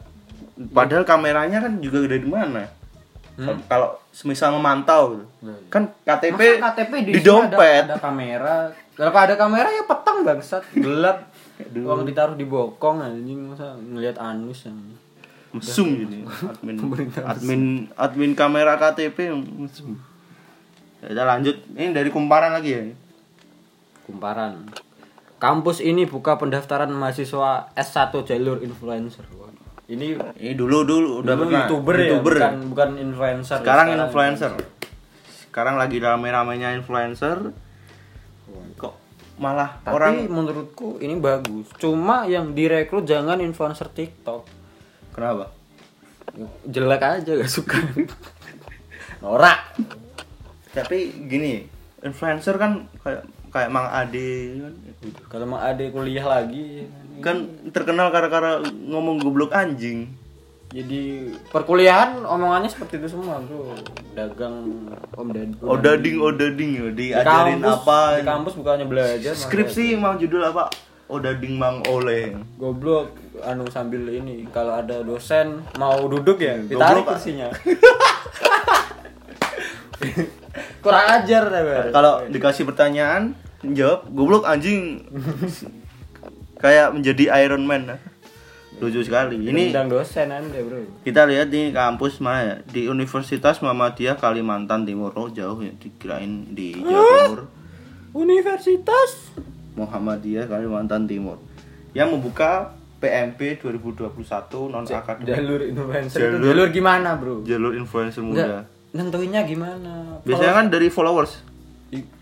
Padahal 0.72 1.04
kameranya 1.04 1.64
kan 1.64 1.78
juga 1.80 2.04
gede 2.04 2.24
di 2.24 2.30
mana? 2.30 2.64
Kalau 3.68 4.00
semisal 4.08 4.56
memantau 4.56 5.20
gitu. 5.20 5.24
kan 5.68 5.92
KTP, 6.08 6.56
Masa 6.56 6.72
KTP 6.72 6.92
di, 7.04 7.12
di 7.20 7.20
dompet 7.20 7.84
ada, 7.84 7.94
ada 7.94 7.96
kamera? 8.00 8.72
Kalau 8.96 9.12
ada 9.12 9.36
kamera 9.36 9.68
ya 9.68 9.84
petang 9.84 10.24
bangsat. 10.24 10.64
Gelap. 10.72 11.28
Uang 11.76 12.08
ditaruh 12.08 12.36
di 12.36 12.48
bokong 12.48 13.04
anjing 13.04 13.52
masa 13.52 13.76
ngelihat 13.76 14.16
anus 14.20 14.68
yang 14.68 14.80
mesum 15.56 15.88
ini. 15.88 16.20
admin 16.28 16.76
admin 17.24 17.62
admin 17.96 18.32
kamera 18.32 18.80
KTP 18.80 19.32
mesum. 19.36 20.00
Ya 21.04 21.12
udah 21.12 21.36
lanjut. 21.36 21.60
Ini 21.76 21.92
dari 21.92 22.08
kumparan 22.08 22.56
lagi 22.56 22.72
ya? 22.72 22.84
Kumparan 24.08 24.64
kampus 25.36 25.84
ini 25.84 26.08
buka 26.08 26.40
pendaftaran 26.40 26.88
mahasiswa 26.88 27.72
S1 27.76 28.12
jalur 28.24 28.64
influencer. 28.64 29.24
Ini 29.86 30.18
ini 30.42 30.52
dulu 30.58 30.82
dulu 30.82 31.22
udah 31.22 31.34
dulu 31.38 31.46
pernah. 31.46 31.66
Youtuber, 31.70 31.94
youtuber. 31.94 32.34
ya 32.34 32.48
bukan 32.50 32.54
bukan 32.74 32.90
influencer. 32.98 33.58
Sekarang 33.62 33.86
influencer. 33.94 34.52
Sekarang 35.46 35.74
lagi 35.78 36.02
rame-ramenya 36.02 36.74
influencer. 36.74 37.54
Kok 38.80 38.94
malah 39.36 39.84
tapi 39.84 39.92
orang 39.94 40.26
menurutku 40.26 40.98
ini 40.98 41.20
bagus. 41.20 41.68
Cuma 41.76 42.24
yang 42.26 42.56
direkrut 42.56 43.06
jangan 43.06 43.38
influencer 43.38 43.92
TikTok. 43.92 44.48
Kenapa? 45.14 45.52
Jelek 46.66 47.02
aja 47.04 47.32
gak 47.38 47.52
suka. 47.52 47.78
Norak. 49.22 49.76
Tapi 50.74 51.28
gini 51.30 51.62
influencer 52.02 52.58
kan 52.58 52.90
kayak 53.00 53.35
kayak 53.56 53.72
Mang 53.72 53.88
Ade 53.88 54.60
kan? 54.60 54.72
Kalau 55.32 55.46
mau 55.48 55.56
ada 55.56 55.80
kuliah 55.88 56.26
lagi 56.28 56.84
kan 57.24 57.48
terkenal 57.72 58.12
gara-gara 58.12 58.60
ngomong 58.60 59.16
goblok 59.16 59.56
anjing. 59.56 60.12
Jadi 60.66 61.30
perkuliahan 61.54 62.26
omongannya 62.26 62.68
seperti 62.68 62.98
itu 63.00 63.08
semua 63.16 63.38
bro. 63.40 63.72
Dagang 64.12 64.66
om 65.14 65.28
oh 65.62 65.78
odading 65.78 66.18
odading 66.20 66.70
ya 66.74 66.86
Di 66.90 67.14
diajarin 67.14 67.62
kampus- 67.62 67.80
apa 67.80 68.00
di 68.18 68.22
kampus 68.26 68.54
bukannya 68.60 68.86
belajar 68.90 69.32
skripsi 69.32 69.96
mau 69.96 70.18
judul 70.18 70.42
apa? 70.42 70.68
Odading 71.06 71.54
mang 71.54 71.86
oleh 71.86 72.34
goblok 72.58 73.14
anu 73.46 73.70
sambil 73.70 74.04
ini 74.10 74.42
kalau 74.50 74.74
ada 74.74 75.06
dosen 75.06 75.62
mau 75.78 76.02
duduk 76.10 76.42
ya 76.42 76.58
ditarik 76.58 77.06
kursinya. 77.06 77.48
Kurang 80.82 81.06
ajar 81.08 81.42
kalau 81.94 82.26
dikasih 82.26 82.66
pertanyaan 82.66 83.38
jawab 83.64 84.10
goblok 84.12 84.44
anjing. 84.44 85.04
Kayak 86.56 86.96
menjadi 86.96 87.24
Iron 87.44 87.68
Man 87.68 87.84
nah. 87.84 88.00
lucu 88.76 89.00
sekali. 89.00 89.40
Ini 89.40 89.72
Undang 89.72 89.88
dosen 89.88 90.28
anda 90.28 90.60
bro. 90.60 90.84
kita 91.00 91.24
lihat 91.24 91.48
di 91.48 91.72
kampus 91.72 92.20
mana 92.20 92.40
ya. 92.44 92.56
Di 92.68 92.88
Universitas 92.88 93.60
Muhammadiyah 93.64 94.20
Kalimantan 94.20 94.84
Timur. 94.84 95.16
Oh 95.16 95.32
jauh 95.32 95.60
ya 95.64 95.72
dikirain 95.80 96.52
di 96.52 96.76
Jawa 96.76 97.24
Timur. 97.24 97.42
Universitas? 98.12 99.32
Muhammadiyah 99.76 100.48
Kalimantan 100.48 101.08
Timur. 101.08 101.40
Yang 101.96 102.20
membuka 102.20 102.76
PMP 103.00 103.60
2021 103.60 104.12
non 104.72 104.84
akademik. 104.88 105.28
jalur 105.28 105.60
influencer 105.60 106.16
itu. 106.16 106.24
Jalur- 106.24 106.44
jalur 106.48 106.68
gimana 106.72 107.08
bro? 107.16 107.44
jalur 107.44 107.72
influencer 107.76 108.24
muda. 108.24 108.64
nentuinnya 108.96 109.44
gimana? 109.44 110.20
Biasanya 110.24 110.52
kan 110.56 110.66
dari 110.72 110.88
followers 110.88 111.55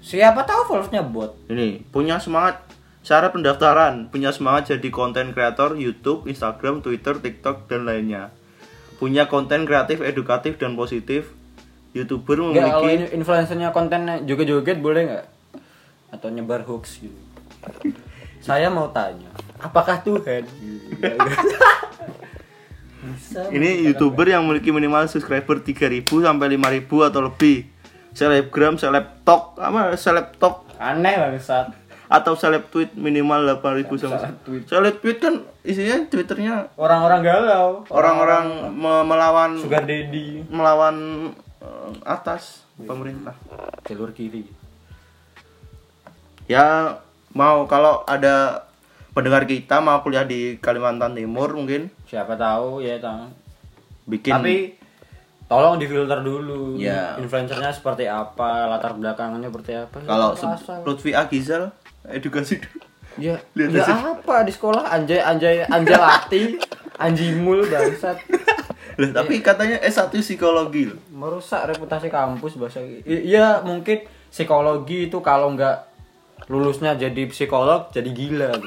siapa 0.04 0.44
tahu 0.44 0.60
followersnya 0.68 1.02
bot. 1.04 1.34
Ini 1.48 1.88
punya 1.88 2.20
semangat 2.20 2.60
cara 3.04 3.28
pendaftaran 3.28 4.08
punya 4.08 4.32
semangat 4.32 4.72
jadi 4.72 4.88
konten 4.88 5.36
kreator 5.36 5.76
YouTube 5.76 6.24
Instagram 6.24 6.80
Twitter 6.80 7.20
TikTok 7.20 7.68
dan 7.68 7.84
lainnya. 7.84 8.32
Punya 8.96 9.28
konten 9.28 9.68
kreatif 9.68 10.00
edukatif 10.00 10.56
dan 10.56 10.72
positif 10.72 11.28
youtuber 11.92 12.40
kalau 12.40 12.50
memiliki 12.50 12.86
ini 12.90 13.04
influencernya 13.20 13.70
kontennya 13.70 14.24
joget-joget 14.24 14.80
boleh 14.80 15.02
nggak? 15.12 15.26
Atau 16.16 16.32
nyebar 16.32 16.64
hoax 16.64 17.04
gitu. 17.04 17.14
Saya 18.40 18.72
mau 18.72 18.88
tanya 18.92 19.28
apakah 19.60 20.00
Tuhan? 20.00 20.44
Bisa 23.04 23.52
ini 23.52 23.84
youtuber 23.84 24.24
yang 24.24 24.48
memiliki 24.48 24.72
minimal 24.72 25.04
subscriber 25.12 25.60
3000 25.60 26.08
sampai 26.08 26.46
5000 26.56 27.08
atau 27.12 27.20
lebih 27.28 27.73
selebgram 28.14 28.74
selebtok 28.74 29.58
apa 29.58 29.92
selebtok 29.94 30.64
aneh 30.78 31.14
bangsat 31.14 31.66
atau 32.04 32.36
seleb 32.36 32.68
tweet 32.68 32.94
minimal 32.94 33.58
8000 33.58 33.90
sama 33.98 34.20
Seleb 34.20 34.36
tweet. 34.42 34.62
seleb 34.64 34.96
tweet 35.00 35.18
kan 35.18 35.34
isinya 35.62 35.96
twitternya 36.06 36.54
orang-orang 36.76 37.20
galau. 37.20 37.68
orang-orang 37.88 38.44
me- 38.70 39.02
melawan 39.02 39.50
sugar 39.58 39.82
daddy. 39.82 40.44
melawan 40.46 40.96
eh, 41.58 41.90
atas 42.04 42.62
pemerintah. 42.76 43.34
Jalur 43.82 44.12
kiri. 44.12 44.44
Ya 46.44 46.98
mau 47.32 47.64
kalau 47.64 48.04
ada 48.04 48.68
pendengar 49.10 49.48
kita 49.48 49.80
mau 49.80 50.02
kuliah 50.02 50.22
di 50.22 50.60
Kalimantan 50.60 51.16
Timur 51.16 51.50
mungkin. 51.50 51.88
Siapa 52.04 52.36
tahu 52.36 52.78
ya 52.78 53.00
tahu 53.00 53.32
bikin 54.04 54.36
tapi 54.36 54.76
tolong 55.46 55.76
difilter 55.76 56.18
dulu 56.18 56.76
Ya. 56.76 57.14
influencernya 57.16 57.70
seperti 57.70 58.04
apa 58.04 58.66
latar 58.66 58.92
belakangnya 58.92 59.46
seperti 59.46 59.72
apa 59.76 59.96
kalau 60.00 60.32
Ya. 60.32 60.80
Lutfi 60.80 61.10
Agizal 61.12 61.68
edukasi 62.04 62.58
dulu 62.58 62.80
ya 63.16 63.36
Lihat 63.56 63.70
ya 63.70 63.84
apa 64.14 64.42
di 64.42 64.50
sekolah 64.50 64.84
anjay 64.86 65.18
anjay 65.18 65.62
anjalati 65.64 66.56
anjimul 66.96 67.64
bangsat 67.64 68.18
Lah, 68.94 69.10
tapi 69.12 69.38
katanya 69.40 69.82
S1 69.82 70.14
psikologi 70.14 70.86
loh. 70.86 70.94
merusak 71.10 71.66
reputasi 71.66 72.06
kampus 72.08 72.54
bahasa 72.54 72.78
iya 73.04 73.58
mungkin 73.60 74.02
psikologi 74.28 75.06
itu 75.06 75.18
kalau 75.18 75.50
nggak 75.50 75.90
lulusnya 76.46 76.94
jadi 76.94 77.26
psikolog 77.26 77.90
jadi 77.90 78.06
gila 78.06 78.54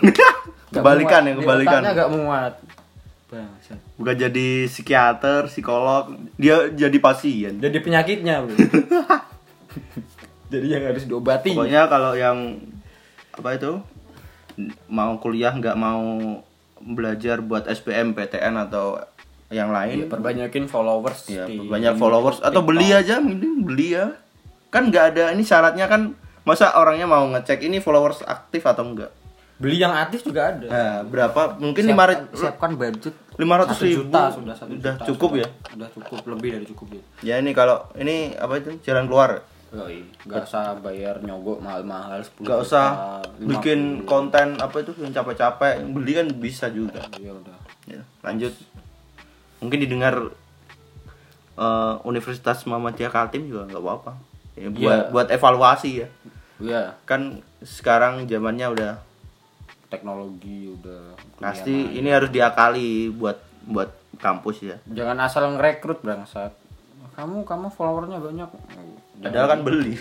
Kebalikan 0.67 1.23
muat. 1.23 1.31
ya, 1.31 1.33
kebalikan. 1.33 1.79
otaknya 1.79 1.93
nggak 1.95 2.11
muat 2.13 2.53
bangsat. 3.27 3.79
Bukan 3.99 4.15
jadi 4.15 4.47
psikiater 4.71 5.51
psikolog 5.51 6.15
dia 6.39 6.71
jadi 6.71 6.97
pasien. 6.97 7.59
Jadi 7.59 7.77
penyakitnya 7.83 8.43
bro. 8.43 8.55
Jadi 10.47 10.67
yang 10.71 10.83
harus 10.87 11.03
diobati. 11.03 11.51
Pokoknya 11.51 11.91
kalau 11.91 12.15
yang 12.15 12.63
apa 13.35 13.49
itu? 13.59 13.83
Mau 14.87 15.19
kuliah 15.19 15.51
nggak 15.51 15.75
mau 15.75 16.39
belajar 16.79 17.43
buat 17.43 17.67
SPM 17.67 18.15
PTN 18.15 18.55
atau 18.55 18.95
yang 19.51 19.75
lain. 19.75 20.07
Perbanyakin 20.07 20.71
followers 20.71 21.27
ya 21.27 21.51
banyak 21.51 21.99
followers. 21.99 22.39
Atau 22.39 22.63
TikTok. 22.63 22.69
beli 22.71 22.87
aja 22.95 23.19
mending 23.19 23.67
beli 23.67 23.99
ya. 23.99 24.15
Kan 24.71 24.87
nggak 24.87 25.05
ada 25.13 25.35
ini 25.35 25.43
syaratnya 25.43 25.91
kan 25.91 26.15
masa 26.47 26.71
orangnya 26.79 27.11
mau 27.11 27.27
ngecek 27.27 27.67
ini 27.67 27.83
followers 27.83 28.23
aktif 28.23 28.63
atau 28.63 28.87
enggak 28.87 29.11
beli 29.57 29.77
yang 29.77 29.89
aktif 29.89 30.21
juga 30.21 30.53
ada. 30.53 30.65
Nah 30.65 30.93
berapa? 31.03 31.57
Mungkin 31.57 31.83
lima 31.83 32.05
ratus 32.05 32.37
siapkan 32.37 32.71
budget. 32.73 33.13
lima 33.37 33.53
ratus 33.57 33.77
ribu 33.81 34.09
juta 34.09 34.33
sudah 34.33 34.55
satu 34.57 34.71
udah 34.73 34.93
juta, 34.97 35.05
cukup 35.05 35.29
sudah. 35.33 35.41
ya? 35.41 35.49
Udah 35.77 35.89
cukup 35.93 36.19
lebih 36.29 36.49
dari 36.57 36.65
cukup 36.65 36.87
ya 36.89 37.01
ya 37.21 37.35
ini 37.37 37.51
kalau 37.53 37.85
ini 37.93 38.33
apa 38.33 38.53
itu? 38.57 38.69
Jalan 38.81 39.05
keluar? 39.05 39.41
Yoi, 39.67 39.99
nggak 40.23 40.47
usah 40.47 40.79
bayar 40.79 41.19
nyogok 41.19 41.59
mahal-mahal 41.59 42.23
10 42.23 42.39
nggak 42.39 42.59
usah 42.63 42.85
juta, 42.87 43.43
50. 43.43 43.51
bikin 43.51 43.79
konten 44.03 44.47
apa 44.57 44.75
itu 44.79 44.95
yang 44.97 45.11
capek-capek. 45.11 45.73
Beli 45.91 46.11
kan 46.15 46.27
bisa 46.33 46.71
juga. 46.71 47.03
Ya 47.19 47.35
udah. 47.35 47.57
Ya, 47.83 48.01
lanjut. 48.23 48.53
Mungkin 49.59 49.79
didengar 49.81 50.15
eh, 51.57 51.93
Universitas 52.03 52.63
Muhammadiyah 52.63 53.11
Kaltim 53.11 53.49
juga 53.49 53.65
nggak 53.67 53.81
apa-apa. 53.81 54.11
Ya, 54.55 54.69
buat 54.71 54.97
Iya. 55.03 55.11
buat 55.11 55.27
evaluasi 55.29 55.89
ya. 56.01 56.07
Ya 56.57 56.81
kan 57.05 57.45
sekarang 57.61 58.25
zamannya 58.25 58.71
udah 58.71 58.91
teknologi 59.87 60.67
udah 60.71 61.15
pasti 61.39 61.95
ini 61.95 62.11
harus 62.11 62.27
diakali 62.31 63.11
buat 63.11 63.39
buat 63.67 63.89
kampus 64.19 64.57
ya. 64.63 64.77
Jangan 64.87 65.17
asal 65.23 65.43
ngerekrut 65.55 66.03
bangsat. 66.03 66.51
Kamu 67.15 67.47
kamu 67.47 67.67
followernya 67.73 68.19
banyak. 68.21 68.49
Padahal 69.23 69.47
kan 69.49 69.59
beli. 69.65 69.95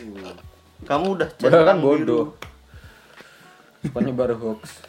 kamu 0.84 1.06
udah 1.16 1.28
padahal 1.40 1.64
kan 1.64 1.78
bodoh. 1.80 2.36
Baru 3.94 4.34
hoax. 4.36 4.82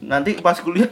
Nanti 0.00 0.40
pas 0.40 0.58
kuliah 0.58 0.90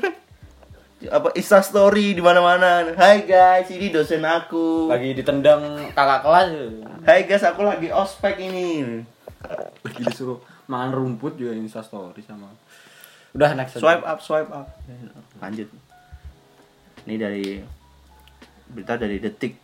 apa 1.11 1.35
Insta 1.35 1.59
story 1.65 2.15
di 2.15 2.23
mana-mana. 2.23 2.95
Hai 2.95 3.27
guys 3.27 3.67
ini 3.73 3.91
dosen 3.91 4.23
aku. 4.23 4.87
Lagi 4.87 5.17
ditendang 5.17 5.91
kakak 5.97 6.21
kelas. 6.23 6.49
Hai 7.03 7.27
guys 7.27 7.43
aku 7.43 7.67
lagi 7.67 7.91
ospek 7.91 8.39
ini. 8.39 9.03
Lagi 9.83 10.03
disuruh 10.07 10.39
makan 10.71 10.95
rumput 10.95 11.35
juga 11.35 11.59
insta 11.59 11.83
story 11.83 12.23
sama 12.23 12.47
udah 13.33 13.51
next 13.57 13.77
aja. 13.77 13.83
swipe 13.83 14.05
up 14.05 14.19
swipe 14.21 14.51
up 14.53 14.69
lanjut 15.41 15.69
ini 17.09 17.17
dari 17.19 17.47
berita 18.73 18.95
dari 18.97 19.19
detik 19.19 19.63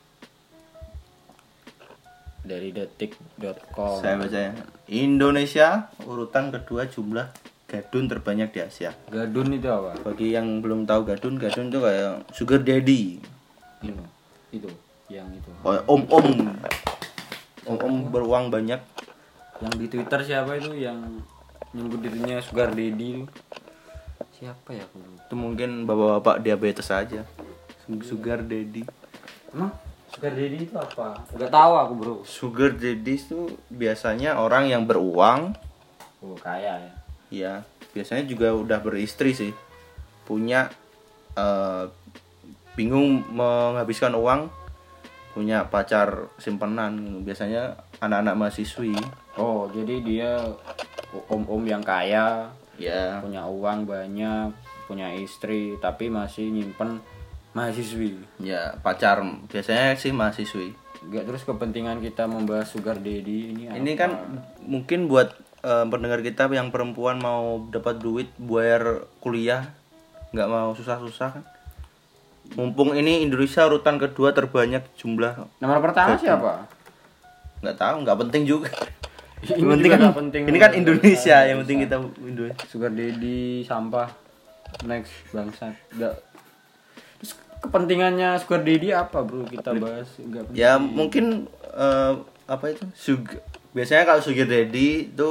dari 2.48 2.72
detik.com. 2.72 4.00
Saya 4.00 4.16
baca 4.16 4.38
ya. 4.40 4.52
Indonesia 4.88 5.92
urutan 6.08 6.48
kedua 6.48 6.88
jumlah 6.88 7.28
gadun 7.68 8.08
terbanyak 8.08 8.48
di 8.56 8.60
Asia. 8.64 8.96
Gadun 9.12 9.52
itu 9.52 9.68
apa? 9.68 10.00
Bagi 10.00 10.32
yang 10.32 10.64
belum 10.64 10.88
tahu 10.88 11.04
gadun, 11.04 11.36
gadun 11.36 11.68
itu 11.68 11.78
kayak 11.84 12.24
sugar 12.32 12.64
daddy. 12.64 13.20
Itu. 13.84 14.02
Itu 14.48 14.70
yang 15.12 15.28
itu. 15.36 15.52
Oh, 15.60 15.76
om-om. 15.84 16.56
Om-om 17.68 18.08
beruang 18.08 18.48
banyak. 18.48 18.80
Yang 19.60 19.74
di 19.76 19.86
Twitter 19.92 20.20
siapa 20.24 20.56
itu 20.56 20.72
yang 20.72 21.20
nyebut 21.78 22.00
dirinya 22.02 22.42
Sugar 22.42 22.74
Daddy 22.74 23.22
itu? 23.22 23.24
Siapa 24.38 24.70
ya 24.70 24.86
aku. 24.86 24.98
Itu 25.18 25.34
mungkin 25.34 25.82
bapak-bapak 25.82 26.42
diabetes 26.42 26.90
aja. 26.90 27.26
Sugar 28.04 28.44
daddy. 28.44 28.84
Emang 29.50 29.72
Sugar 30.12 30.30
Daddy 30.30 30.62
itu 30.62 30.76
apa? 30.76 31.24
Enggak 31.34 31.50
tahu 31.50 31.72
aku, 31.74 31.92
Bro. 31.98 32.14
Sugar 32.22 32.70
daddy 32.70 33.18
itu 33.18 33.50
biasanya 33.66 34.38
orang 34.38 34.70
yang 34.70 34.86
beruang, 34.86 35.58
Oh, 36.18 36.34
kaya 36.34 36.78
ya. 36.78 36.92
ya 37.30 37.52
biasanya 37.94 38.26
juga 38.26 38.54
udah 38.54 38.78
beristri 38.78 39.34
sih. 39.34 39.50
Punya 40.22 40.70
eh, 41.34 41.84
bingung 42.74 43.26
menghabiskan 43.32 44.14
uang, 44.14 44.50
punya 45.34 45.66
pacar 45.66 46.30
simpenan. 46.38 46.94
gitu. 46.94 47.18
Biasanya 47.26 47.74
anak-anak 47.98 48.34
mahasiswi. 48.38 48.94
Oh, 49.34 49.66
jadi 49.70 49.94
dia 50.02 50.30
om-om 51.28 51.62
yang 51.62 51.80
kaya, 51.80 52.52
Ya, 52.74 53.18
punya 53.18 53.42
uang 53.42 53.84
banyak, 53.84 54.54
punya 54.86 55.10
istri, 55.12 55.74
tapi 55.76 56.06
masih 56.06 56.46
nyimpen 56.46 57.02
mahasiswi. 57.50 58.14
ya 58.38 58.78
pacar 58.78 59.18
biasanya 59.46 59.92
sih 59.92 60.10
mahasiswi. 60.10 60.78
Enggak 61.00 61.24
terus 61.26 61.42
kepentingan 61.42 61.98
kita 61.98 62.24
membahas 62.24 62.66
Sugar 62.66 62.94
Daddy 62.96 63.50
ini 63.50 63.62
Ini 63.66 63.92
apa? 63.92 64.00
kan 64.00 64.10
mungkin 64.62 65.06
buat 65.06 65.34
eh, 65.60 65.84
pendengar 65.84 66.20
kita 66.20 66.46
yang 66.48 66.70
perempuan 66.70 67.18
mau 67.18 67.66
dapat 67.66 67.98
duit 67.98 68.30
bayar 68.36 69.02
kuliah, 69.18 69.74
nggak 70.30 70.46
mau 70.46 70.70
susah-susah 70.72 71.28
kan. 71.34 71.44
Mumpung 72.50 72.94
ini 72.94 73.20
Indonesia 73.20 73.66
urutan 73.66 73.98
kedua 73.98 74.30
terbanyak 74.30 74.86
jumlah, 74.94 75.50
Nomor 75.58 75.82
pertama 75.82 76.14
siapa? 76.14 76.62
nggak 77.58 77.74
tahu, 77.76 77.96
nggak 78.06 78.18
penting 78.22 78.42
juga. 78.46 78.70
Ini 79.38 79.54
Yang 79.54 79.70
penting 79.70 79.90
kan, 79.90 80.00
penting. 80.12 80.42
ini 80.50 80.58
kan 80.58 80.72
Indonesia, 80.74 81.36
yang 81.46 81.58
penting 81.62 81.78
kita 81.86 81.96
Indonesia. 82.18 82.64
Sugar 82.66 82.90
Daddy 82.90 83.62
sampah 83.62 84.08
next 84.82 85.14
bangsat. 85.30 85.74
Nggak. 85.94 86.14
Terus 87.18 87.32
kepentingannya 87.62 88.34
Sugar 88.42 88.66
Daddy 88.66 88.88
apa, 88.90 89.22
Bro? 89.22 89.46
Kita 89.46 89.70
bahas 89.78 90.10
enggak 90.18 90.42
penting. 90.50 90.58
Ya 90.58 90.76
mungkin 90.76 91.46
eh, 91.70 92.12
apa 92.50 92.64
itu? 92.74 92.84
Sugar. 92.98 93.38
Biasanya 93.68 94.08
kalau 94.08 94.20
sugar 94.24 94.48
daddy 94.48 95.12
itu 95.12 95.30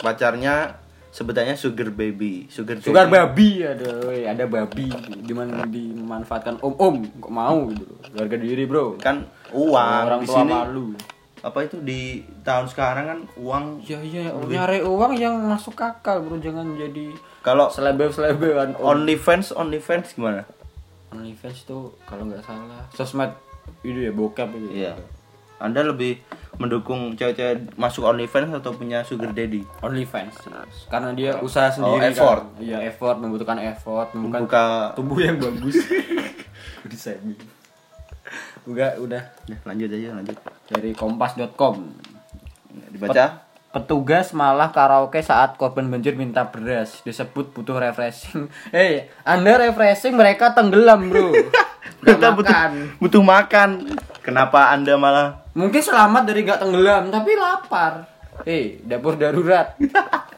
pacarnya 0.00 0.80
sebutannya 1.12 1.54
sugar 1.54 1.92
baby, 1.92 2.48
sugar 2.50 2.80
daddy. 2.80 2.90
Sugar 2.90 3.06
babi 3.06 3.62
ada, 3.62 4.08
ada 4.10 4.44
babi 4.48 4.88
di 5.20 5.30
mana 5.30 5.62
dimanfaatkan 5.62 6.58
om-om 6.58 7.06
kok 7.20 7.30
mau 7.30 7.70
gitu 7.70 7.86
loh. 7.86 7.98
Harga 8.18 8.34
diri, 8.34 8.64
Bro. 8.66 8.98
kan 8.98 9.28
uang 9.54 10.02
Orang 10.10 10.20
di 10.20 10.26
tua 10.26 10.36
sini 10.42 10.50
malu. 10.50 10.86
Apa 11.44 11.68
itu 11.68 11.76
di 11.84 12.24
tahun 12.40 12.64
sekarang 12.72 13.04
kan 13.04 13.20
uang 13.36 13.84
Ya 13.84 14.00
iya, 14.00 14.32
nyari 14.32 14.80
uang 14.80 15.12
yang 15.20 15.36
masuk 15.44 15.76
akal, 15.76 16.24
Bro. 16.24 16.40
Jangan 16.40 16.72
jadi 16.80 17.12
kalau 17.44 17.68
selebel-selebelan 17.68 18.80
om. 18.80 18.96
OnlyFans 18.96 19.52
OnlyFans 19.52 20.16
gimana? 20.16 20.48
OnlyFans 21.12 21.68
tuh 21.68 21.92
kalau 22.08 22.24
nggak 22.24 22.40
salah 22.40 22.88
sosmed 22.96 23.36
itu 23.84 24.08
ya 24.08 24.12
bokep 24.16 24.48
itu. 24.56 24.68
Iya. 24.72 24.96
Anda 25.60 25.84
lebih 25.84 26.18
mendukung 26.56 27.12
cewek-cewek 27.12 27.76
masuk 27.76 28.08
OnlyFans 28.08 28.56
atau 28.56 28.72
punya 28.72 29.04
sugar 29.04 29.36
daddy? 29.36 29.60
OnlyFans 29.84 30.48
karena 30.88 31.12
dia 31.12 31.36
usaha 31.44 31.68
sendiri 31.68 32.08
effort. 32.08 32.40
kan. 32.56 32.64
Iya, 32.64 32.78
effort 32.88 33.16
membutuhkan 33.20 33.60
effort, 33.60 34.08
membutuhkan 34.16 34.48
Membuka 34.48 34.64
tubuh 34.96 35.18
yang 35.20 35.36
bagus. 35.36 35.76
Udah, 38.64 38.96
udah 38.96 39.22
Ya, 39.44 39.56
lanjut 39.62 39.88
aja 39.88 40.08
lanjut. 40.16 40.36
dari 40.70 40.90
kompas.com. 40.96 41.76
Dibaca. 42.90 43.44
Petugas 43.74 44.30
malah 44.30 44.70
karaoke 44.70 45.18
saat 45.18 45.58
korban 45.58 45.90
banjir 45.90 46.14
minta 46.14 46.46
beras. 46.46 47.02
Disebut 47.02 47.50
butuh 47.50 47.74
refreshing. 47.74 48.46
Hei, 48.70 49.10
Anda 49.26 49.58
refreshing 49.58 50.14
mereka 50.14 50.54
tenggelam, 50.54 51.10
Bro. 51.10 51.34
Kita 52.06 52.32
butuh 52.32 52.54
makan. 52.54 52.70
butuh 53.02 53.22
makan. 53.24 53.70
Kenapa 54.22 54.72
Anda 54.72 54.94
malah 54.94 55.28
Mungkin 55.54 55.82
selamat 55.82 56.22
dari 56.26 56.42
nggak 56.42 56.60
tenggelam, 56.62 57.14
tapi 57.14 57.34
lapar. 57.34 58.10
Hei, 58.42 58.82
dapur 58.82 59.14
darurat. 59.14 59.78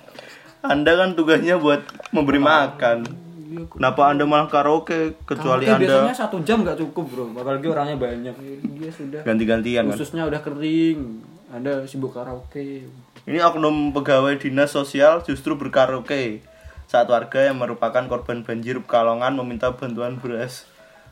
Anda 0.65 0.93
kan 0.93 1.17
tugasnya 1.17 1.57
buat 1.57 1.85
memberi 2.13 2.37
makan. 2.37 3.26
Kenapa 3.65 4.03
Anda 4.13 4.25
malah 4.29 4.49
karaoke 4.53 5.17
kecuali 5.25 5.65
Karaoke 5.65 5.85
Anda 5.87 6.05
biasanya 6.05 6.17
satu 6.17 6.37
jam 6.45 6.61
nggak 6.63 6.79
cukup 6.83 7.05
bro, 7.09 7.25
apalagi 7.33 7.67
orangnya 7.73 7.97
banyak. 7.97 8.35
Dia 8.77 8.91
sudah 8.93 9.21
ganti-gantian 9.25 9.89
kan? 9.89 9.97
khususnya 9.97 10.29
udah 10.29 10.41
kering. 10.45 11.25
Anda 11.49 11.87
sibuk 11.87 12.13
karaoke. 12.13 12.85
Ini 13.27 13.39
oknum 13.43 13.91
pegawai 13.97 14.39
dinas 14.39 14.71
sosial 14.75 15.23
justru 15.25 15.57
berkaraoke 15.57 16.43
saat 16.87 17.11
warga 17.11 17.51
yang 17.51 17.59
merupakan 17.59 18.07
korban 18.07 18.47
banjir 18.47 18.79
Pekalongan 18.83 19.35
meminta 19.35 19.75
bantuan 19.75 20.19
beras. 20.19 20.67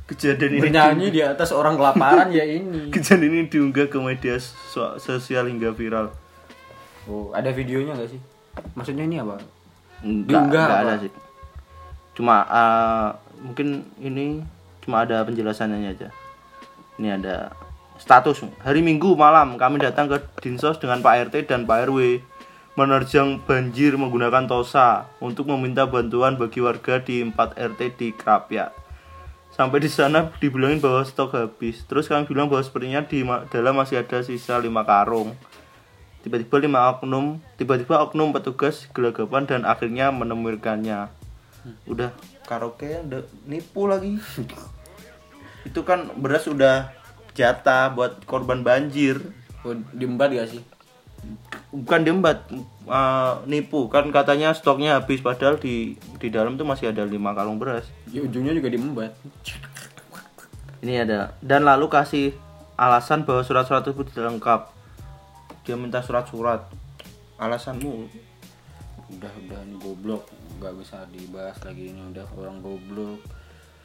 Kejadian 0.04 0.61
ini 0.61 0.62
Bernyanyi 0.68 1.07
di 1.09 1.20
atas 1.24 1.48
orang 1.50 1.80
kelaparan 1.80 2.28
ya 2.28 2.44
ini. 2.44 2.88
kejadian 2.94 3.33
ini 3.33 3.44
diunggah 3.48 3.88
ke 3.88 3.98
media 3.98 4.37
so- 4.38 5.00
sosial 5.00 5.48
hingga 5.48 5.72
viral. 5.72 6.12
Oh, 7.09 7.33
ada 7.33 7.48
videonya 7.52 7.96
nggak 7.96 8.11
sih? 8.12 8.20
Maksudnya 8.76 9.04
ini 9.09 9.16
apa? 9.20 9.40
Enggak, 10.04 10.28
Diunggah 10.28 10.64
enggak 10.64 10.80
apa? 10.85 10.85
ada 10.85 10.94
sih. 11.00 11.11
Cuma 12.14 12.46
eh, 12.46 13.09
mungkin 13.42 13.85
ini 14.00 14.40
cuma 14.83 15.05
ada 15.05 15.20
penjelasannya 15.27 15.90
aja. 15.90 16.09
Ini 16.98 17.18
ada 17.18 17.50
status 17.98 18.42
hari 18.62 18.83
Minggu 18.83 19.14
malam 19.14 19.55
kami 19.55 19.79
datang 19.83 20.11
ke 20.11 20.18
Dinsos 20.42 20.79
dengan 20.83 21.03
Pak 21.03 21.31
RT 21.31 21.46
dan 21.46 21.66
Pak 21.66 21.90
RW 21.90 22.22
menerjang 22.74 23.38
banjir 23.38 23.94
menggunakan 23.94 24.50
tosa 24.50 25.07
untuk 25.22 25.46
meminta 25.55 25.87
bantuan 25.87 26.35
bagi 26.35 26.59
warga 26.59 26.98
di 26.98 27.22
4 27.22 27.55
RT 27.55 27.81
di 27.94 28.11
Krapyak. 28.11 28.74
Sampai 29.55 29.79
di 29.79 29.87
sana 29.87 30.35
dibilangin 30.42 30.83
bahwa 30.83 31.07
stok 31.07 31.38
habis. 31.38 31.87
Terus 31.87 32.11
kami 32.11 32.27
bilang 32.27 32.50
bahwa 32.50 32.66
sepertinya 32.66 33.07
di 33.07 33.22
dalam 33.55 33.79
masih 33.79 34.03
ada 34.03 34.18
sisa 34.27 34.59
5 34.59 34.66
karung. 34.83 35.38
Tiba-tiba 36.27 36.57
lima 36.57 36.88
oknum, 36.88 37.37
tiba-tiba 37.61 38.00
oknum 38.00 38.33
petugas 38.33 38.88
gelagapan 38.90 39.44
dan 39.44 39.62
akhirnya 39.68 40.09
menemukannya. 40.09 41.12
Udah 41.88 42.12
karaoke 42.44 43.00
udah 43.05 43.22
nipu 43.48 43.88
lagi. 43.88 44.20
Itu 45.68 45.83
kan 45.83 46.12
beras 46.20 46.44
udah 46.48 46.92
jatah 47.33 47.92
buat 47.92 48.22
korban 48.29 48.62
banjir. 48.62 49.20
Oh, 49.64 49.72
diembat 49.96 50.33
gak 50.37 50.53
sih? 50.53 50.62
Bukan 51.72 52.05
diembat, 52.05 52.53
eh, 52.53 53.35
nipu. 53.48 53.88
Kan 53.88 54.12
katanya 54.12 54.53
stoknya 54.53 55.00
habis 55.00 55.24
padahal 55.24 55.57
di 55.57 55.96
di 56.20 56.29
dalam 56.29 56.61
tuh 56.61 56.68
masih 56.68 56.92
ada 56.92 57.03
5 57.03 57.33
karung 57.33 57.57
beras. 57.57 57.88
Di 58.05 58.20
ujungnya 58.20 58.53
juga 58.53 58.68
diembat. 58.68 59.12
Ini 60.85 61.09
ada 61.09 61.33
dan 61.40 61.64
lalu 61.64 61.88
kasih 61.88 62.37
alasan 62.77 63.24
bahwa 63.24 63.40
surat-surat 63.40 63.81
tersebut 63.81 64.12
tidak 64.12 64.37
lengkap. 64.37 64.61
Dia 65.64 65.81
minta 65.81 66.05
surat-surat. 66.05 66.68
Alasanmu 67.40 68.12
Udah 69.14 69.31
udah 69.31 69.61
ini 69.62 69.77
goblok, 69.79 70.27
nggak 70.59 70.74
bisa 70.81 71.07
dibahas 71.09 71.59
lagi 71.62 71.94
ini 71.94 72.03
udah 72.11 72.27
orang 72.35 72.59
goblok. 72.61 73.20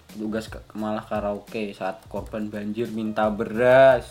Petugas 0.10 0.50
ke- 0.50 0.65
malah 0.74 1.06
karaoke 1.06 1.70
saat 1.72 2.02
korban 2.10 2.50
banjir 2.50 2.89
minta 2.89 3.30
beras. 3.30 4.10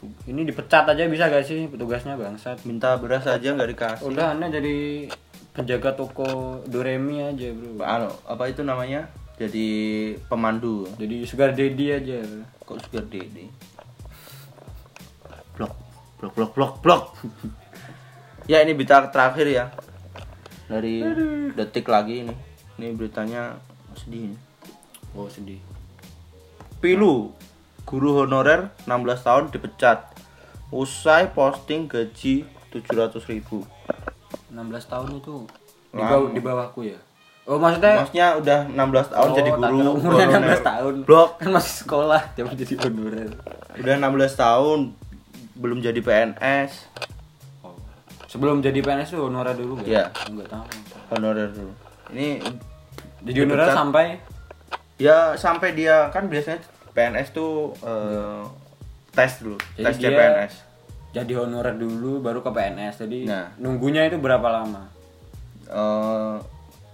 Ini 0.00 0.48
dipecat 0.48 0.88
aja 0.88 1.04
bisa 1.10 1.28
gak 1.28 1.44
sih 1.44 1.68
petugasnya 1.68 2.16
bangsat? 2.16 2.64
minta 2.64 2.96
beras 2.96 3.26
aja 3.28 3.52
nggak 3.52 3.70
dikasih. 3.76 4.04
Udah 4.08 4.32
anda 4.32 4.48
jadi 4.48 5.10
penjaga 5.52 5.92
toko 5.92 6.62
Doremi 6.64 7.20
aja 7.20 7.52
bro. 7.52 7.84
Anu, 7.84 8.08
apa 8.24 8.48
itu 8.48 8.64
namanya? 8.64 9.10
Jadi 9.36 9.68
pemandu. 10.24 10.88
Jadi 10.96 11.24
sugar 11.28 11.52
daddy 11.52 11.86
aja. 11.92 12.16
Kok 12.64 12.80
sugar 12.80 13.04
daddy? 13.12 13.48
Blok, 15.52 15.72
blok, 16.16 16.32
blok, 16.32 16.50
blok, 16.56 16.72
blok. 16.80 17.02
ya 18.50 18.66
ini 18.66 18.74
berita 18.74 19.06
terakhir 19.14 19.46
ya 19.46 19.64
dari 20.66 21.06
detik 21.54 21.86
lagi 21.86 22.26
ini. 22.26 22.34
Ini 22.74 22.98
beritanya 22.98 23.54
sedih. 23.94 24.34
Oh 25.14 25.30
sedih. 25.30 25.62
Pilu, 26.80 27.30
guru 27.86 28.24
honorer 28.24 28.74
16 28.90 28.90
tahun 29.22 29.44
dipecat. 29.54 30.10
Usai 30.70 31.30
posting 31.30 31.86
gaji 31.86 32.42
700 32.74 33.22
ribu. 33.30 33.62
16 34.50 34.58
tahun 34.86 35.18
itu 35.18 35.46
di, 35.90 36.02
bawah, 36.02 36.30
di 36.30 36.40
bawahku 36.42 36.80
ya. 36.86 36.98
Oh 37.46 37.58
maksudnya 37.58 38.02
Maksudnya 38.02 38.26
udah 38.38 38.58
16 38.70 39.10
tahun 39.14 39.26
Oh, 39.26 39.34
jadi 39.34 39.50
guru. 39.50 39.78
umurnya 39.94 40.26
honorer. 40.30 40.58
16 40.58 40.70
tahun. 40.70 40.94
Blok, 41.06 41.30
Kan 41.38 41.50
masih 41.50 41.74
sekolah, 41.82 42.22
jadi 42.34 42.74
honorer. 42.78 43.30
udah 43.78 43.94
16 43.98 44.34
tahun 44.34 44.78
belum 45.54 45.78
jadi 45.82 46.00
PNS. 46.00 46.72
Sebelum 48.30 48.62
jadi 48.62 48.78
PNS 48.78 49.10
tuh 49.10 49.26
honorer 49.26 49.52
dulu 49.52 49.82
Iya. 49.82 50.06
ya? 50.06 50.30
Enggak 50.30 50.48
tahu. 50.48 50.64
honorer 51.10 51.50
dulu 51.50 51.72
ini 52.10 52.38
Jadi 53.20 53.38
honorer 53.42 53.68
sampai 53.68 54.06
ya 54.96 55.34
sampai 55.34 55.74
dia 55.74 56.06
kan 56.08 56.26
biasanya 56.26 56.62
PNS 56.92 57.28
tuh 57.30 57.74
eh, 57.76 58.42
tes 59.10 59.32
dulu 59.40 59.58
Jadi 59.74 59.84
tes 59.84 59.96
CPNS 59.98 60.54
jadi 61.10 61.32
honorer 61.36 61.74
dulu 61.74 62.22
baru 62.22 62.38
ke 62.38 62.48
PNS. 62.48 63.02
Jadi 63.02 63.26
Nah. 63.26 63.50
nunggunya 63.58 64.06
itu 64.06 64.14
berapa 64.16 64.46
lama? 64.46 64.86
Eh, 65.66 66.36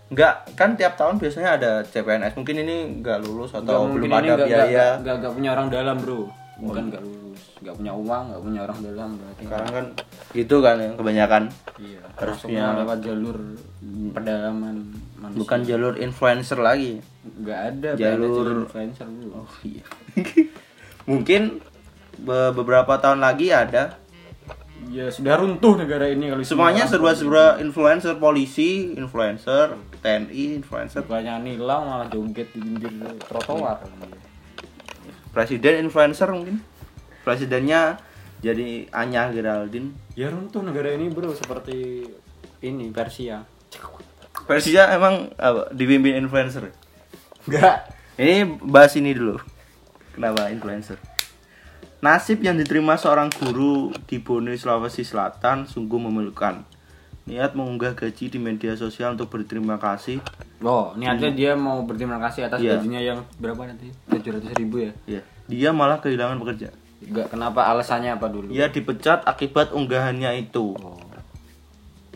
nggak 0.09 0.57
kan 0.57 0.73
tiap 0.73 0.97
tahun 0.97 1.19
biasanya 1.19 1.51
ada 1.53 1.73
CPNS 1.83 2.33
mungkin 2.35 2.57
ini 2.59 2.77
nggak 2.97 3.19
lulus 3.21 3.53
atau 3.53 3.85
Nggak, 3.85 3.93
belum 3.93 4.13
ada 4.15 4.35
biaya 4.39 4.57
nggak- 4.57 4.97
nggak 5.03 5.15
nggak 5.21 5.33
punya 5.35 5.51
orang 5.53 5.69
dalam, 5.69 5.97
Bro. 5.99 6.33
Bukan 6.57 6.89
nggak 6.89 7.03
nggak 7.61 7.75
punya 7.75 7.93
uang, 7.93 8.23
nggak 8.33 8.43
punya 8.43 8.61
orang 8.65 8.79
dalam 8.81 9.09
berarti. 9.17 9.43
sekarang 9.45 9.71
kan 9.71 9.87
gitu 10.33 10.57
kan 10.59 10.77
yang 10.81 10.95
kebanyakan. 10.97 11.43
Iya, 11.77 12.01
harus 12.17 12.37
punya- 12.41 12.73
lewat 12.77 12.99
jalur 13.03 13.37
pedalaman 14.11 14.77
manusia. 15.17 15.39
bukan 15.39 15.61
jalur 15.63 15.95
influencer 15.97 16.59
lagi. 16.59 17.05
Nggak 17.23 17.61
ada 17.61 17.89
jalur- 17.95 18.65
PNS 18.65 18.65
influencer 18.65 19.07
dulu. 19.07 19.31
oh 19.37 19.51
iya. 19.63 19.85
Mungkin 21.11 21.43
be- 22.19 22.53
beberapa 22.53 22.97
tahun 22.97 23.21
lagi 23.21 23.53
ada. 23.53 24.01
Ya 24.87 25.11
sudah 25.11 25.35
runtuh 25.35 25.75
negara 25.75 26.07
ini 26.07 26.31
kalau 26.31 26.41
semuanya 26.41 26.87
semua 26.87 27.11
serba-serba 27.13 27.59
influencer 27.59 28.17
polisi 28.17 28.95
influencer 28.95 29.75
TNI 29.99 30.57
influencer. 30.57 31.03
Bukannya 31.03 31.43
nilang 31.43 31.85
malah 31.85 32.07
joget 32.07 32.49
di 32.55 32.61
pinggir 32.63 32.93
trotoar. 33.21 33.83
Presiden 35.37 35.85
influencer 35.85 36.33
mungkin. 36.33 36.65
Presidennya 37.21 38.01
jadi 38.41 38.89
Anya 38.89 39.29
Geraldine. 39.29 39.93
Ya 40.17 40.33
runtuh 40.33 40.65
negara 40.65 40.97
ini 40.97 41.13
bro 41.13 41.37
seperti 41.37 42.09
ini 42.65 42.89
Persia. 42.89 43.45
Persija 44.49 44.97
emang 44.97 45.29
apa, 45.37 45.69
dipimpin 45.77 46.17
influencer? 46.17 46.73
Enggak. 47.45 47.93
ini 48.17 48.57
bahas 48.65 48.97
ini 48.97 49.13
dulu. 49.13 49.37
Kenapa 50.17 50.49
influencer? 50.49 50.97
Nasib 52.01 52.41
yang 52.41 52.57
diterima 52.57 52.97
seorang 52.97 53.29
guru 53.29 53.93
di 54.09 54.17
Bone 54.25 54.57
Sulawesi 54.57 55.05
Selatan 55.05 55.69
sungguh 55.69 56.01
memilukan 56.01 56.65
niat 57.27 57.59
mengunggah 57.59 57.99
gaji 57.99 58.31
di 58.31 58.39
media 58.39 58.79
sosial 58.79 59.19
untuk 59.19 59.35
berterima 59.35 59.83
kasih 59.83 60.23
Oh, 60.59 60.93
niatnya 60.95 61.31
dia 61.31 61.53
mau 61.53 61.83
berterima 61.83 62.17
kasih 62.19 62.49
atas 62.49 62.59
Iya. 62.59 62.77
gajinya 62.77 63.01
yang 63.03 63.19
berapa 63.37 63.61
nanti? 63.63 63.93
700 64.09 64.57
ribu 64.57 64.81
ya? 64.81 64.93
ya 65.05 65.21
dia 65.47 65.71
malah 65.71 66.01
kehilangan 66.01 66.39
pekerjaan 66.39 66.75
Enggak, 66.99 67.29
kenapa 67.29 67.61
alasannya 67.67 68.09
apa 68.11 68.27
dulu? 68.27 68.49
Ia 68.49 68.67
dipecat 68.67 69.23
akibat 69.23 69.71
unggahannya 69.71 70.33
itu. 70.41 70.73
Oh. 70.75 70.97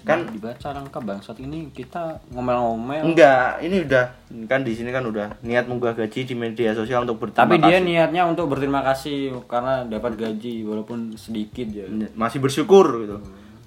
Kan 0.00 0.24
Nah, 0.24 0.32
dibaca 0.32 0.72
lengkap 0.72 1.02
bangsat 1.04 1.36
ini 1.36 1.68
kita 1.68 2.16
ngomel-ngomel. 2.32 3.04
enggak, 3.04 3.60
ini 3.60 3.84
udah 3.84 4.08
kan 4.48 4.64
di 4.64 4.72
sini 4.72 4.88
kan 4.88 5.04
udah 5.04 5.36
niat 5.44 5.68
mengunggah 5.68 5.92
gaji 5.94 6.24
di 6.24 6.32
media 6.32 6.72
sosial 6.72 7.04
untuk 7.04 7.20
berterima 7.20 7.44
Tapi 7.44 7.56
dia 7.60 7.76
kasih. 7.76 7.84
niatnya 7.84 8.22
untuk 8.24 8.48
berterima 8.48 8.80
kasih 8.82 9.36
karena 9.44 9.84
dapat 9.84 10.16
gaji 10.16 10.64
walaupun 10.64 11.12
sedikit 11.14 11.68
ya. 11.68 11.84
masih 12.16 12.40
bersyukur 12.40 12.88
gitu. 12.98 13.16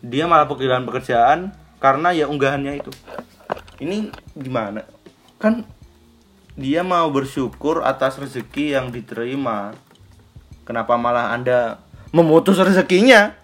Dia 0.02 0.26
malah 0.26 0.50
kehilangan 0.50 0.90
pekerjaan 0.90 1.40
karena 1.78 2.10
ya 2.10 2.26
unggahannya 2.26 2.82
itu. 2.82 2.90
Ini 3.84 3.98
gimana? 4.39 4.88
Kan 5.36 5.67
dia 6.56 6.88
mau 6.88 7.12
bersyukur 7.12 7.84
atas 7.84 8.15
rezeki 8.15 8.80
yang 8.80 8.96
diterima. 8.96 9.76
Kenapa 10.63 10.96
malah 10.96 11.36
Anda 11.36 11.84
memutus 12.15 12.56
rezekinya? 12.63 13.36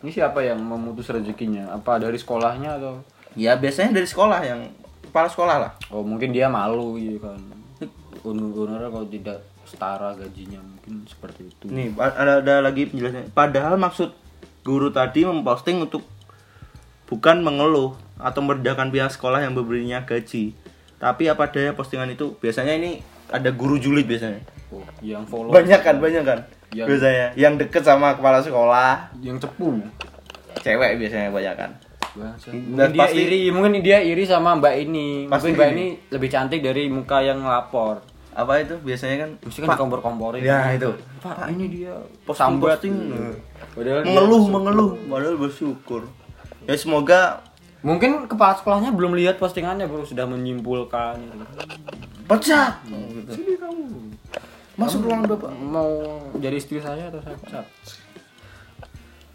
Ini 0.00 0.08
siapa 0.08 0.40
yang 0.40 0.64
memutus 0.64 1.12
rezekinya? 1.12 1.76
Apa 1.76 2.00
dari 2.00 2.16
sekolahnya 2.16 2.80
atau? 2.80 3.04
Ya 3.36 3.52
biasanya 3.60 4.00
dari 4.00 4.08
sekolah 4.08 4.40
yang 4.48 4.72
kepala 5.04 5.28
sekolah 5.28 5.56
lah. 5.60 5.72
Oh 5.92 6.00
mungkin 6.00 6.32
dia 6.32 6.48
malu 6.48 6.96
gitu 6.96 7.20
kan. 7.20 7.36
Honor 8.24 8.88
kalau 8.88 9.06
tidak 9.06 9.44
setara 9.68 10.16
gajinya 10.16 10.58
mungkin 10.62 11.04
seperti 11.04 11.52
itu. 11.52 11.68
Nih 11.68 11.92
ada, 12.00 12.40
ada 12.40 12.54
lagi 12.64 12.88
penjelasannya. 12.88 13.36
Padahal 13.36 13.76
maksud 13.76 14.16
guru 14.64 14.88
tadi 14.88 15.28
memposting 15.28 15.84
untuk 15.84 16.02
bukan 17.06 17.44
mengeluh 17.44 17.94
atau 18.16 18.40
merendahkan 18.40 18.88
pihak 18.88 19.10
sekolah 19.10 19.40
yang 19.40 19.52
memberinya 19.52 20.02
gaji. 20.02 20.52
Tapi 20.96 21.28
apa 21.28 21.46
daya 21.46 21.72
postingan 21.72 22.08
itu 22.08 22.36
biasanya 22.36 22.72
ini 22.74 23.00
ada 23.28 23.50
guru 23.50 23.76
julid 23.76 24.04
biasanya. 24.04 24.40
Oh, 24.66 24.82
yang 24.98 25.22
follow 25.22 25.52
Banyak 25.52 25.78
kan, 25.78 25.96
banyak 25.96 26.24
kan. 26.24 26.40
Yang- 26.72 26.88
Biasanya 26.90 27.26
yang 27.36 27.54
deket 27.54 27.82
sama 27.82 28.14
kepala 28.14 28.40
sekolah, 28.40 29.12
yang 29.18 29.36
cepu. 29.36 29.78
cewek 30.56 30.98
biasanya 30.98 31.30
banyak 31.30 31.54
kan. 31.54 31.70
Dan 32.16 32.32
Mungkin 32.72 32.90
dia 32.90 33.00
pasti- 33.04 33.22
iri, 33.22 33.40
mungkin 33.52 33.72
dia 33.78 33.98
iri 34.00 34.24
sama 34.24 34.56
Mbak 34.56 34.74
ini. 34.80 35.28
Pasti 35.28 35.52
Mungkin 35.52 35.60
Mbak 35.60 35.70
ini 35.70 35.86
lebih 36.10 36.28
cantik 36.28 36.60
dari 36.60 36.88
muka 36.88 37.20
yang 37.20 37.38
ngelapor. 37.38 38.00
Apa 38.32 38.58
itu 38.58 38.74
biasanya 38.78 39.16
kan 39.18 39.30
Mesti 39.38 39.58
kan 39.60 39.68
Pak, 39.68 39.76
dikompor-komporin. 39.76 40.40
Ya, 40.40 40.72
itu. 40.72 40.90
Pak, 41.20 41.48
ini 41.50 41.64
dia 41.70 41.92
posting 42.24 42.56
posting 42.56 42.94
Padahal 43.70 44.00
dia- 44.00 44.08
mengeluh 44.08 44.44
mengeluh 44.46 44.90
padahal 45.06 45.36
bersyukur. 45.36 46.08
Ya 46.64 46.74
semoga 46.74 47.45
Mungkin 47.86 48.26
kepala 48.26 48.58
sekolahnya 48.58 48.90
belum 48.90 49.14
lihat 49.14 49.38
postingannya, 49.38 49.86
Bro, 49.86 50.02
sudah 50.02 50.26
menyimpulkan 50.26 51.22
itu. 51.22 51.38
pecat. 52.26 52.82
Sini 53.30 53.54
kamu. 53.54 53.86
Masuk 54.74 55.06
ruangan 55.06 55.30
Bapak. 55.30 55.54
Mau 55.54 56.18
jadi 56.42 56.58
istri 56.58 56.82
saya 56.82 57.06
atau 57.06 57.22
saya 57.22 57.38
pecat? 57.38 57.66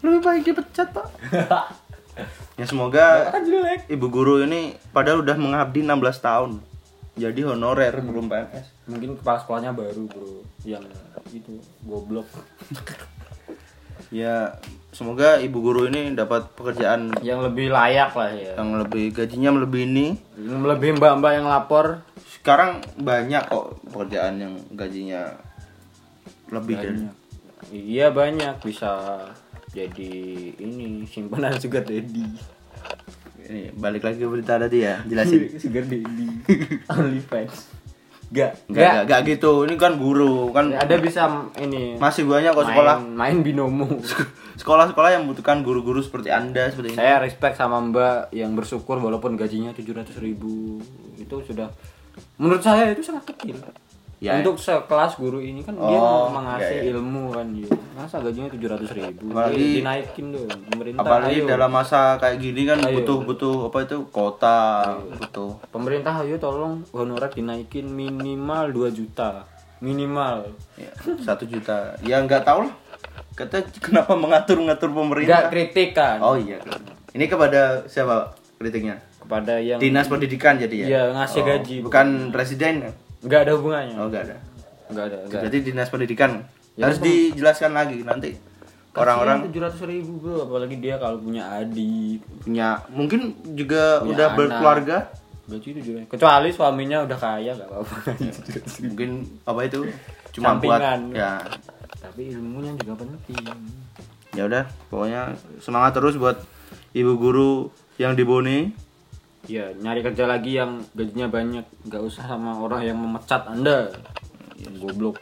Lebih 0.04 0.20
baik 0.20 0.42
dipecat, 0.52 0.92
Pak. 0.92 1.08
ya 2.60 2.64
semoga 2.68 3.32
jelek. 3.40 3.88
ibu 3.88 4.06
guru 4.12 4.44
ini 4.44 4.76
padahal 4.92 5.24
udah 5.24 5.36
mengabdi 5.40 5.80
16 5.80 6.20
tahun. 6.20 6.50
Jadi 7.16 7.40
honorer 7.48 8.04
belum 8.04 8.28
PNS. 8.28 8.66
Mungkin 8.84 9.16
kepala 9.16 9.40
sekolahnya 9.40 9.72
baru, 9.72 10.04
Bro, 10.12 10.44
yang 10.68 10.84
itu 11.32 11.56
goblok. 11.88 12.28
Ya 14.12 14.60
semoga 14.92 15.40
ibu 15.40 15.64
guru 15.64 15.88
ini 15.88 16.12
dapat 16.12 16.52
pekerjaan 16.52 17.16
Yang 17.24 17.48
lebih 17.48 17.72
layak 17.72 18.12
lah 18.12 18.28
ya. 18.28 18.52
yang 18.60 18.76
lebih 18.76 19.16
gajinya 19.16 19.56
melebihi 19.56 19.86
ini. 19.88 20.06
Lebih 20.36 21.00
mbak-mbak 21.00 21.32
yang 21.40 21.48
lapor 21.48 22.04
Sekarang 22.28 22.84
banyak 23.00 23.48
kok 23.48 23.80
pekerjaan 23.88 24.36
yang 24.36 24.54
gajinya 24.76 25.32
lebih 26.52 26.76
dari 26.76 26.88
banyak. 27.00 27.14
Iya 27.72 28.06
banyak 28.12 28.54
bisa 28.60 28.90
jadi 29.72 30.12
ini 30.60 31.08
simpanan 31.08 31.56
sugar 31.56 31.80
daddy. 31.80 32.28
ini 33.42 33.72
balik 33.74 34.04
lagi 34.04 34.20
ke 34.20 34.28
berita 34.28 34.60
tadi 34.60 34.84
ya 34.84 35.00
jelasin 35.08 35.48
sugar 35.62 35.88
daddy. 35.88 36.28
OnlyFans. 36.92 37.81
Gak, 38.32 38.64
Enggak, 38.64 39.04
enggak, 39.04 39.20
gitu. 39.28 39.68
Ini 39.68 39.76
kan 39.76 40.00
guru, 40.00 40.48
kan 40.56 40.72
Ada 40.72 40.96
bisa 41.04 41.28
ini 41.60 42.00
masih 42.00 42.24
banyak 42.24 42.56
kok 42.56 42.64
main, 42.64 42.70
sekolah 42.72 42.96
main 43.04 43.38
binomo. 43.44 43.84
sekolah-sekolah 44.60 45.10
yang 45.12 45.28
membutuhkan 45.28 45.60
guru-guru 45.60 46.00
seperti 46.00 46.32
Anda 46.32 46.72
seperti 46.72 46.96
ini. 46.96 46.98
Saya 46.98 47.20
respect 47.20 47.60
sama 47.60 47.76
Mbak 47.84 48.32
yang 48.32 48.56
bersyukur 48.56 48.96
walaupun 48.96 49.36
gajinya 49.36 49.76
700 49.76 50.16
ribu 50.24 50.80
itu 51.20 51.36
sudah 51.44 51.68
menurut 52.40 52.64
saya 52.64 52.88
itu 52.88 53.04
sangat 53.04 53.36
kecil. 53.36 53.60
Ya. 54.22 54.38
Untuk 54.38 54.54
sekelas 54.54 55.18
guru 55.18 55.42
ini 55.42 55.60
kan 55.60 55.74
dia 55.74 55.98
Oh, 55.98 56.30
mengasih 56.30 56.78
iya, 56.78 56.82
iya. 56.84 56.94
ilmu 56.94 57.34
kan 57.34 57.42
dia. 57.50 57.66
Masa 57.92 58.22
gajinya 58.22 58.46
700 58.46 58.86
ribu 58.92 59.34
Apalagi- 59.34 59.82
dinaikin 59.82 60.26
dong 60.30 60.46
pemerintah. 60.64 61.02
Apalagi 61.02 61.36
ayo. 61.36 61.50
dalam 61.50 61.66
masa 61.68 62.00
kayak 62.16 62.38
gini 62.38 62.62
kan 62.62 62.78
Ayo. 62.80 63.02
butuh-butuh 63.02 63.66
apa 63.66 63.78
itu 63.82 63.98
kota, 64.08 64.58
butuh. 65.12 65.58
Pemerintah 65.68 66.22
ayo 66.22 66.38
tolong 66.38 66.86
honorer 66.88 67.28
dinaikin 67.28 67.90
minimal 67.90 68.70
2 68.70 68.94
juta. 68.94 69.42
Minimal. 69.80 70.54
Ya, 70.78 70.94
satu 71.18 71.42
juta. 71.42 71.98
Ya 72.00 72.22
nggak 72.22 72.46
tahu 72.46 72.62
lah. 72.62 72.74
Kata 73.34 73.58
kenapa 73.82 74.14
mengatur-ngatur 74.14 74.86
pemerintah? 74.88 75.26
Enggak 75.26 75.50
kritik 75.50 75.90
kan 75.92 76.22
Oh 76.22 76.38
iya. 76.38 76.62
Ini 77.10 77.26
kepada 77.26 77.82
siapa 77.84 78.30
kritiknya? 78.54 79.02
kepada 79.18 79.54
yang 79.56 79.78
Dinas 79.78 80.06
pendidikan 80.06 80.54
jadi 80.56 80.76
ya. 80.76 80.86
Iya, 80.88 81.02
ngasih 81.12 81.40
Oh, 81.40 81.46
gaji. 81.48 81.76
Bukan 81.80 82.06
presiden. 82.30 82.90
Enggak 83.22 83.40
ada 83.42 83.52
hubungannya. 83.54 83.96
Oh 83.96 84.06
enggak 84.06 84.22
ada. 84.26 84.36
Enggak 84.86 85.04
ada, 85.08 85.16
enggak. 85.24 85.40
Berarti 85.40 85.58
dinas 85.62 85.88
pendidikan 85.88 86.30
Ya, 86.72 86.88
harus 86.88 86.98
dijelaskan 86.98 87.70
lagi 87.70 88.00
nanti. 88.00 88.32
Orang-orang 88.92 89.44
tujuh 89.44 89.60
ratus 89.62 89.80
ribu 89.84 90.16
bro, 90.18 90.44
apalagi 90.44 90.76
dia 90.76 90.96
kalau 90.96 91.16
punya 91.16 91.44
adik, 91.54 92.20
punya 92.40 92.80
mungkin 92.88 93.20
juga 93.52 94.00
Punya 94.00 94.08
udah 94.10 94.26
anak. 94.26 94.36
berkeluarga 94.36 94.96
gaji 95.42 95.68
tujuh 95.74 95.92
kecuali 96.06 96.48
suaminya 96.48 97.02
udah 97.02 97.18
kaya 97.18 97.52
gak 97.52 97.66
apa-apa. 97.66 97.96
mungkin 98.80 99.10
apa 99.42 99.60
itu 99.64 99.80
cuma 100.32 100.54
buat 100.56 100.80
Sampingan. 100.80 101.00
ya 101.12 101.32
Tapi 101.98 102.22
ilmunya 102.30 102.72
juga 102.78 102.94
penting. 103.00 103.36
ya 104.32 104.42
udah 104.44 104.64
pokoknya 104.88 105.22
semangat 105.58 105.92
terus 105.92 106.16
buat 106.16 106.40
ibu 106.92 107.12
guru 107.16 107.68
yang 107.96 108.12
di 108.12 108.24
Bone 108.24 108.72
Ya 109.44 109.74
nyari 109.74 110.00
kerja 110.00 110.24
lagi 110.24 110.54
yang 110.54 110.86
gajinya 110.94 111.26
banyak, 111.26 111.66
nggak 111.84 112.02
usah 112.02 112.24
sama 112.24 112.54
orang 112.56 112.86
yang 112.86 112.96
memecat 112.96 113.42
anda. 113.44 113.90
Yang 114.56 114.74
goblok 114.80 115.16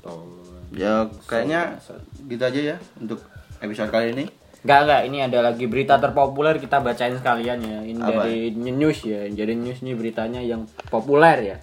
tolong. 0.00 0.30
Ya 0.74 1.08
kayaknya 1.24 1.80
gitu 2.26 2.42
aja 2.42 2.60
ya 2.60 2.76
untuk 2.98 3.24
episode 3.58 3.88
kali 3.88 4.12
ini. 4.12 4.24
Enggak 4.64 4.80
enggak, 4.84 5.02
ini 5.06 5.18
ada 5.20 5.38
lagi 5.40 5.64
berita 5.64 5.96
terpopuler 5.96 6.56
kita 6.56 6.80
bacain 6.80 7.16
sekalian 7.16 7.60
ya. 7.60 7.78
Ini 7.80 8.00
Apa? 8.00 8.24
dari 8.24 8.48
news 8.52 9.04
ya. 9.04 9.28
Jadi 9.28 9.52
news 9.54 9.80
ini 9.80 9.92
beritanya 9.92 10.40
yang 10.40 10.64
populer 10.88 11.36
ya. 11.40 11.56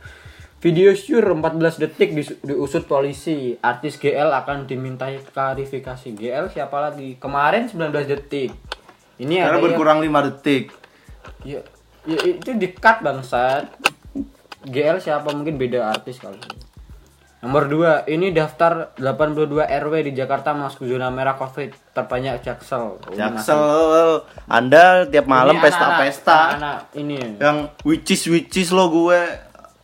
Video 0.61 0.93
syur 0.93 1.25
14 1.25 1.81
detik 1.81 2.13
dis- 2.13 2.37
diusut 2.39 2.85
polisi. 2.85 3.57
Artis 3.57 3.97
GL 3.97 4.29
akan 4.31 4.69
dimintai 4.69 5.17
klarifikasi. 5.25 6.13
GL 6.13 6.53
siapa 6.53 6.77
lagi? 6.77 7.17
Kemarin 7.17 7.65
19 7.65 8.05
detik. 8.05 8.53
Ini 9.17 9.41
Karena 9.41 9.49
ada 9.49 9.57
yang- 9.57 9.65
berkurang 9.65 9.97
5 9.99 10.21
detik. 10.21 10.69
Ya, 11.43 11.61
ya 12.05 12.17
itu 12.23 12.53
di-cut 12.53 13.01
bangsat. 13.01 13.69
GL 14.61 15.01
siapa 15.01 15.33
mungkin 15.33 15.57
beda 15.57 15.89
artis 15.89 16.21
kali. 16.21 16.37
Nomor 17.41 17.65
2, 17.65 18.05
ini 18.05 18.29
daftar 18.29 18.93
82 19.01 19.65
RW 19.65 19.93
di 20.05 20.13
Jakarta 20.13 20.53
masuk 20.53 20.85
zona 20.85 21.09
merah 21.09 21.33
Covid 21.33 21.73
terbanyak 21.89 22.45
Jaksel. 22.45 23.01
Oh, 23.01 23.13
Jaksel, 23.17 23.57
masih- 23.57 24.21
Anda 24.45 25.09
tiap 25.09 25.25
malam 25.25 25.57
pesta-pesta. 25.57 26.37
ini. 26.93 27.41
Yang 27.41 27.57
which 27.81 28.13
is 28.53 28.69
lo 28.69 28.93
gue 28.93 29.17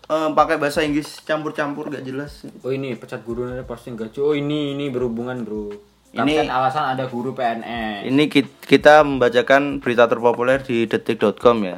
eh, 0.08 0.30
pakai 0.38 0.62
bahasa 0.62 0.86
Inggris 0.86 1.18
campur-campur 1.26 1.90
gak 1.90 2.06
jelas. 2.06 2.46
Oh 2.62 2.70
ini 2.70 2.94
pecat 2.94 3.26
guru 3.26 3.50
ada 3.50 3.66
pasti 3.66 3.90
enggak 3.90 4.14
cuy. 4.14 4.22
Oh 4.22 4.34
ini 4.38 4.78
ini 4.78 4.94
berhubungan 4.94 5.42
bro. 5.42 5.74
Ini- 6.10 6.40
Kapten 6.40 6.50
alasan 6.50 6.84
ada 6.90 7.04
guru 7.06 7.32
PNS. 7.32 8.08
Ini 8.08 8.24
ki- 8.26 8.58
kita 8.62 9.02
membacakan 9.02 9.78
berita 9.78 10.06
terpopuler 10.06 10.60
di 10.60 10.84
detik.com 10.84 11.58
ya. 11.62 11.78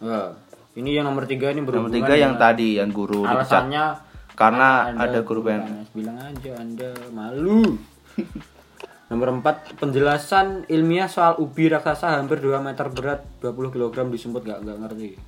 Wah, 0.00 0.34
ini 0.74 0.92
yang 0.92 1.06
nomor 1.06 1.24
tiga 1.24 1.48
ini 1.48 1.60
Nomor 1.60 1.86
berhubungan. 1.86 1.96
tiga 1.96 2.14
yang 2.14 2.34
tadi 2.36 2.76
yang 2.76 2.90
guru 2.90 3.22
dipecat. 3.22 3.38
Alasannya 3.62 3.84
Karena 4.32 4.68
ada 4.90 5.20
guru 5.20 5.40
PNS. 5.42 5.92
Bilang 5.92 6.18
aja 6.18 6.52
Anda 6.56 6.90
malu. 7.10 7.76
Nomor 9.08 9.28
4 9.36 9.76
penjelasan 9.76 10.64
ilmiah 10.66 11.04
soal 11.04 11.36
ubi 11.36 11.68
raksasa 11.68 12.16
hampir 12.16 12.40
2 12.40 12.56
meter 12.58 12.88
berat 12.88 13.20
20 13.38 13.68
kg 13.70 14.08
disumput 14.08 14.40
gak, 14.42 14.64
gak 14.64 14.78
ngerti. 14.80 15.20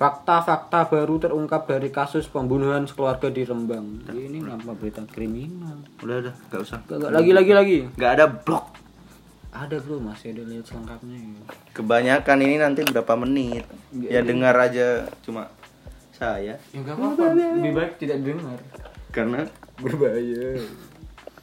Fakta-fakta 0.00 0.88
baru 0.88 1.20
terungkap 1.20 1.68
dari 1.68 1.92
kasus 1.92 2.24
pembunuhan 2.24 2.88
keluarga 2.88 3.28
di 3.28 3.44
Rembang. 3.44 4.00
Ini 4.08 4.48
ngapa 4.48 4.72
berita 4.72 5.04
kriminal? 5.04 5.76
Udah 6.00 6.24
udah, 6.24 6.34
gak 6.48 6.60
usah. 6.64 6.80
Gak, 6.88 7.04
gak, 7.04 7.10
lagi 7.12 7.36
lagi 7.36 7.52
lagi. 7.52 7.78
Gak 8.00 8.12
ada 8.16 8.24
blok. 8.32 8.72
Ada 9.52 9.76
bro, 9.76 10.00
masih 10.00 10.32
ada 10.32 10.48
lihat 10.48 10.64
selengkapnya. 10.64 11.20
Kebanyakan 11.76 12.38
ini 12.40 12.56
nanti 12.56 12.80
berapa 12.88 13.12
menit. 13.12 13.68
Ya 13.92 14.24
dengar 14.24 14.56
aja 14.56 15.04
cuma 15.20 15.52
saya. 16.16 16.56
Ya 16.56 16.78
enggak 16.80 16.96
apa-apa, 16.96 17.36
lebih 17.36 17.72
baik 17.76 17.92
tidak 18.00 18.24
dengar. 18.24 18.56
Karena 19.12 19.44
Berbahaya. 19.84 20.64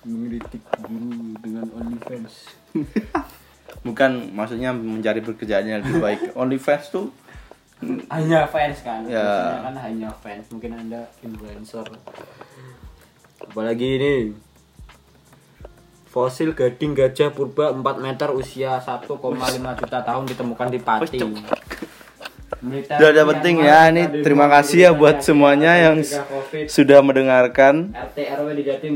Mengkritik 0.01 0.65
guru 0.81 1.37
dengan 1.45 1.69
OnlyFans. 1.77 2.57
bukan 3.87 4.33
maksudnya 4.33 4.73
mencari 4.73 5.21
pekerjaan 5.21 5.69
yang 5.69 5.85
lebih 5.85 6.01
baik. 6.01 6.19
OnlyFans 6.41 6.89
tuh 6.89 7.13
hanya 8.09 8.49
fans 8.49 8.81
kan 8.81 9.05
Ya. 9.05 9.21
Biasanya 9.21 9.61
kan 9.61 9.75
hanya 9.85 10.09
fans 10.17 10.45
mungkin 10.49 10.71
anda 10.73 11.01
influencer 11.21 11.85
apalagi 13.37 13.87
ini 14.01 14.13
fosil 16.09 16.57
gading 16.57 16.97
gajah 16.97 17.29
purba 17.29 17.69
4 17.69 18.01
meter 18.01 18.33
usia 18.33 18.81
1,5 18.81 19.13
juta 19.77 19.99
tahun 20.01 20.23
ditemukan 20.25 20.67
di 20.73 20.79
Pati 20.81 21.19
Militer 22.57 22.97
udah 22.97 23.09
ada 23.13 23.21
Myanmar 23.21 23.33
penting 23.37 23.55
ya. 23.61 23.79
Ini 23.93 24.03
terima 24.25 24.49
kasih 24.49 24.89
ya 24.89 24.91
buat 24.95 25.21
ketika 25.21 25.29
semuanya 25.29 25.71
yang 25.77 26.01
sudah 26.65 26.99
mendengarkan. 27.05 27.93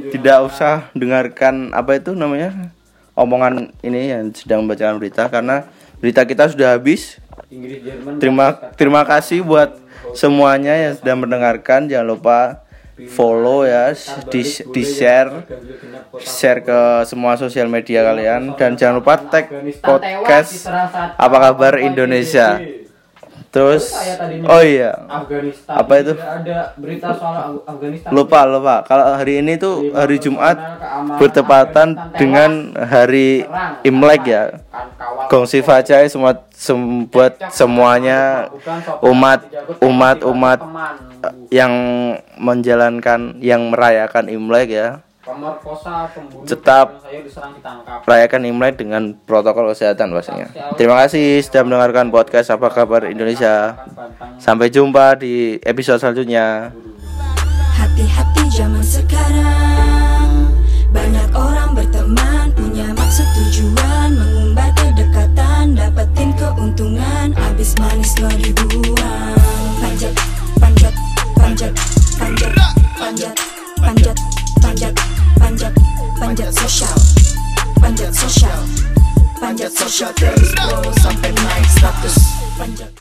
Tidak 0.09 0.37
usah 0.41 0.89
dengarkan 0.97 1.69
apa 1.69 2.01
itu 2.01 2.17
namanya 2.17 2.73
omongan 3.13 3.69
ini 3.85 4.09
yang 4.09 4.33
sedang 4.33 4.65
membacakan 4.65 4.97
berita 4.97 5.29
karena 5.29 5.69
berita 6.01 6.25
kita 6.25 6.49
sudah 6.49 6.73
habis. 6.73 7.21
Inggris 7.51 7.83
Jerman 7.83 8.15
Terima 8.23 8.47
terima 8.79 9.01
kasih 9.03 9.43
buat 9.43 9.75
semuanya 10.15 10.71
yang 10.71 10.93
sudah 10.95 11.15
mendengarkan. 11.19 11.91
Jangan 11.91 12.07
lupa 12.07 12.39
follow 13.11 13.67
ya, 13.67 13.91
di, 14.31 14.41
di 14.45 14.83
share, 14.87 15.43
share 16.21 16.61
ke 16.63 16.79
semua 17.03 17.35
sosial 17.35 17.67
media 17.67 18.07
kalian 18.07 18.55
dan 18.55 18.77
jangan 18.79 19.03
lupa 19.03 19.19
tag 19.19 19.51
podcast 19.83 20.71
apa 21.19 21.37
kabar 21.51 21.75
Indonesia. 21.81 22.80
Terus 23.51 23.91
oh 24.47 24.63
iya, 24.63 24.95
Afghanistan 25.11 25.75
Apa 25.75 25.93
itu? 25.99 26.15
Ada 26.15 26.71
berita 26.79 27.11
soal 27.11 27.35
Af- 27.35 27.63
Afghanistan 27.67 28.09
lupa 28.15 28.47
lupa. 28.47 28.75
Kalau 28.87 29.11
hari 29.11 29.43
ini 29.43 29.59
tuh 29.59 29.91
hari 29.91 30.23
Jumat 30.23 30.55
bertepatan 31.19 32.15
dengan 32.15 32.71
hari 32.79 33.43
Imlek 33.83 34.23
ya. 34.23 34.43
Gongsi 35.27 35.59
Fajai 35.59 36.07
semua 36.07 36.47
sem- 36.55 37.03
buat 37.11 37.35
semuanya 37.51 38.47
umat 39.03 39.43
umat 39.83 40.17
umat 40.23 40.59
yang 41.51 41.73
menjalankan 42.39 43.35
yang 43.43 43.67
merayakan 43.67 44.31
Imlek 44.31 44.71
ya. 44.71 44.87
Pemerkosa 45.21 46.09
pembunuh 46.09 46.49
Tetap 46.49 47.05
diserang 47.05 47.53
ditangkap 47.53 48.01
Rayakan 48.03 48.49
Imlek 48.49 48.81
dengan 48.81 49.13
protokol 49.25 49.69
kesehatan 49.71 50.11
pastinya. 50.11 50.49
Terima 50.75 50.97
kasih 51.05 51.39
sudah 51.45 51.61
mendengarkan 51.61 52.09
podcast 52.09 52.49
apa 52.49 52.73
kabar 52.73 53.05
Indonesia. 53.05 53.77
Sampai 54.41 54.73
jumpa 54.73 55.21
di 55.21 55.61
episode 55.61 56.01
selanjutnya. 56.01 56.73
Hati-hati 57.77 58.43
zaman 58.49 58.85
sekarang 58.85 60.53
Banyak 60.93 61.29
orang 61.33 61.73
berteman 61.73 62.53
Punya 62.53 62.87
maksud 62.93 63.25
tujuan 63.35 64.15
Mengumbar 64.15 64.69
kedekatan 64.77 65.73
Dapetin 65.75 66.29
keuntungan 66.37 67.33
Abis 67.35 67.73
manis 67.81 68.13
lo 68.21 68.29
dibuang 68.37 69.37
Panjat, 69.81 70.13
panjat, 70.61 70.93
panjat, 71.35 71.73
panjat, 72.15 72.53
panjat, 72.95 73.33
panjat, 73.35 73.35
panjat, 73.81 74.40
panjat, 75.41 75.73
panjat 76.21 76.51
sosial 76.53 76.97
Panjat 77.81 78.13
sosial 78.13 78.61
Panjat 79.41 79.71
sosial 79.73 80.13
terus 80.13 80.53
Sampai 81.01 81.33
naik 81.33 81.67
status. 81.67 82.15
Panjat 82.55 82.89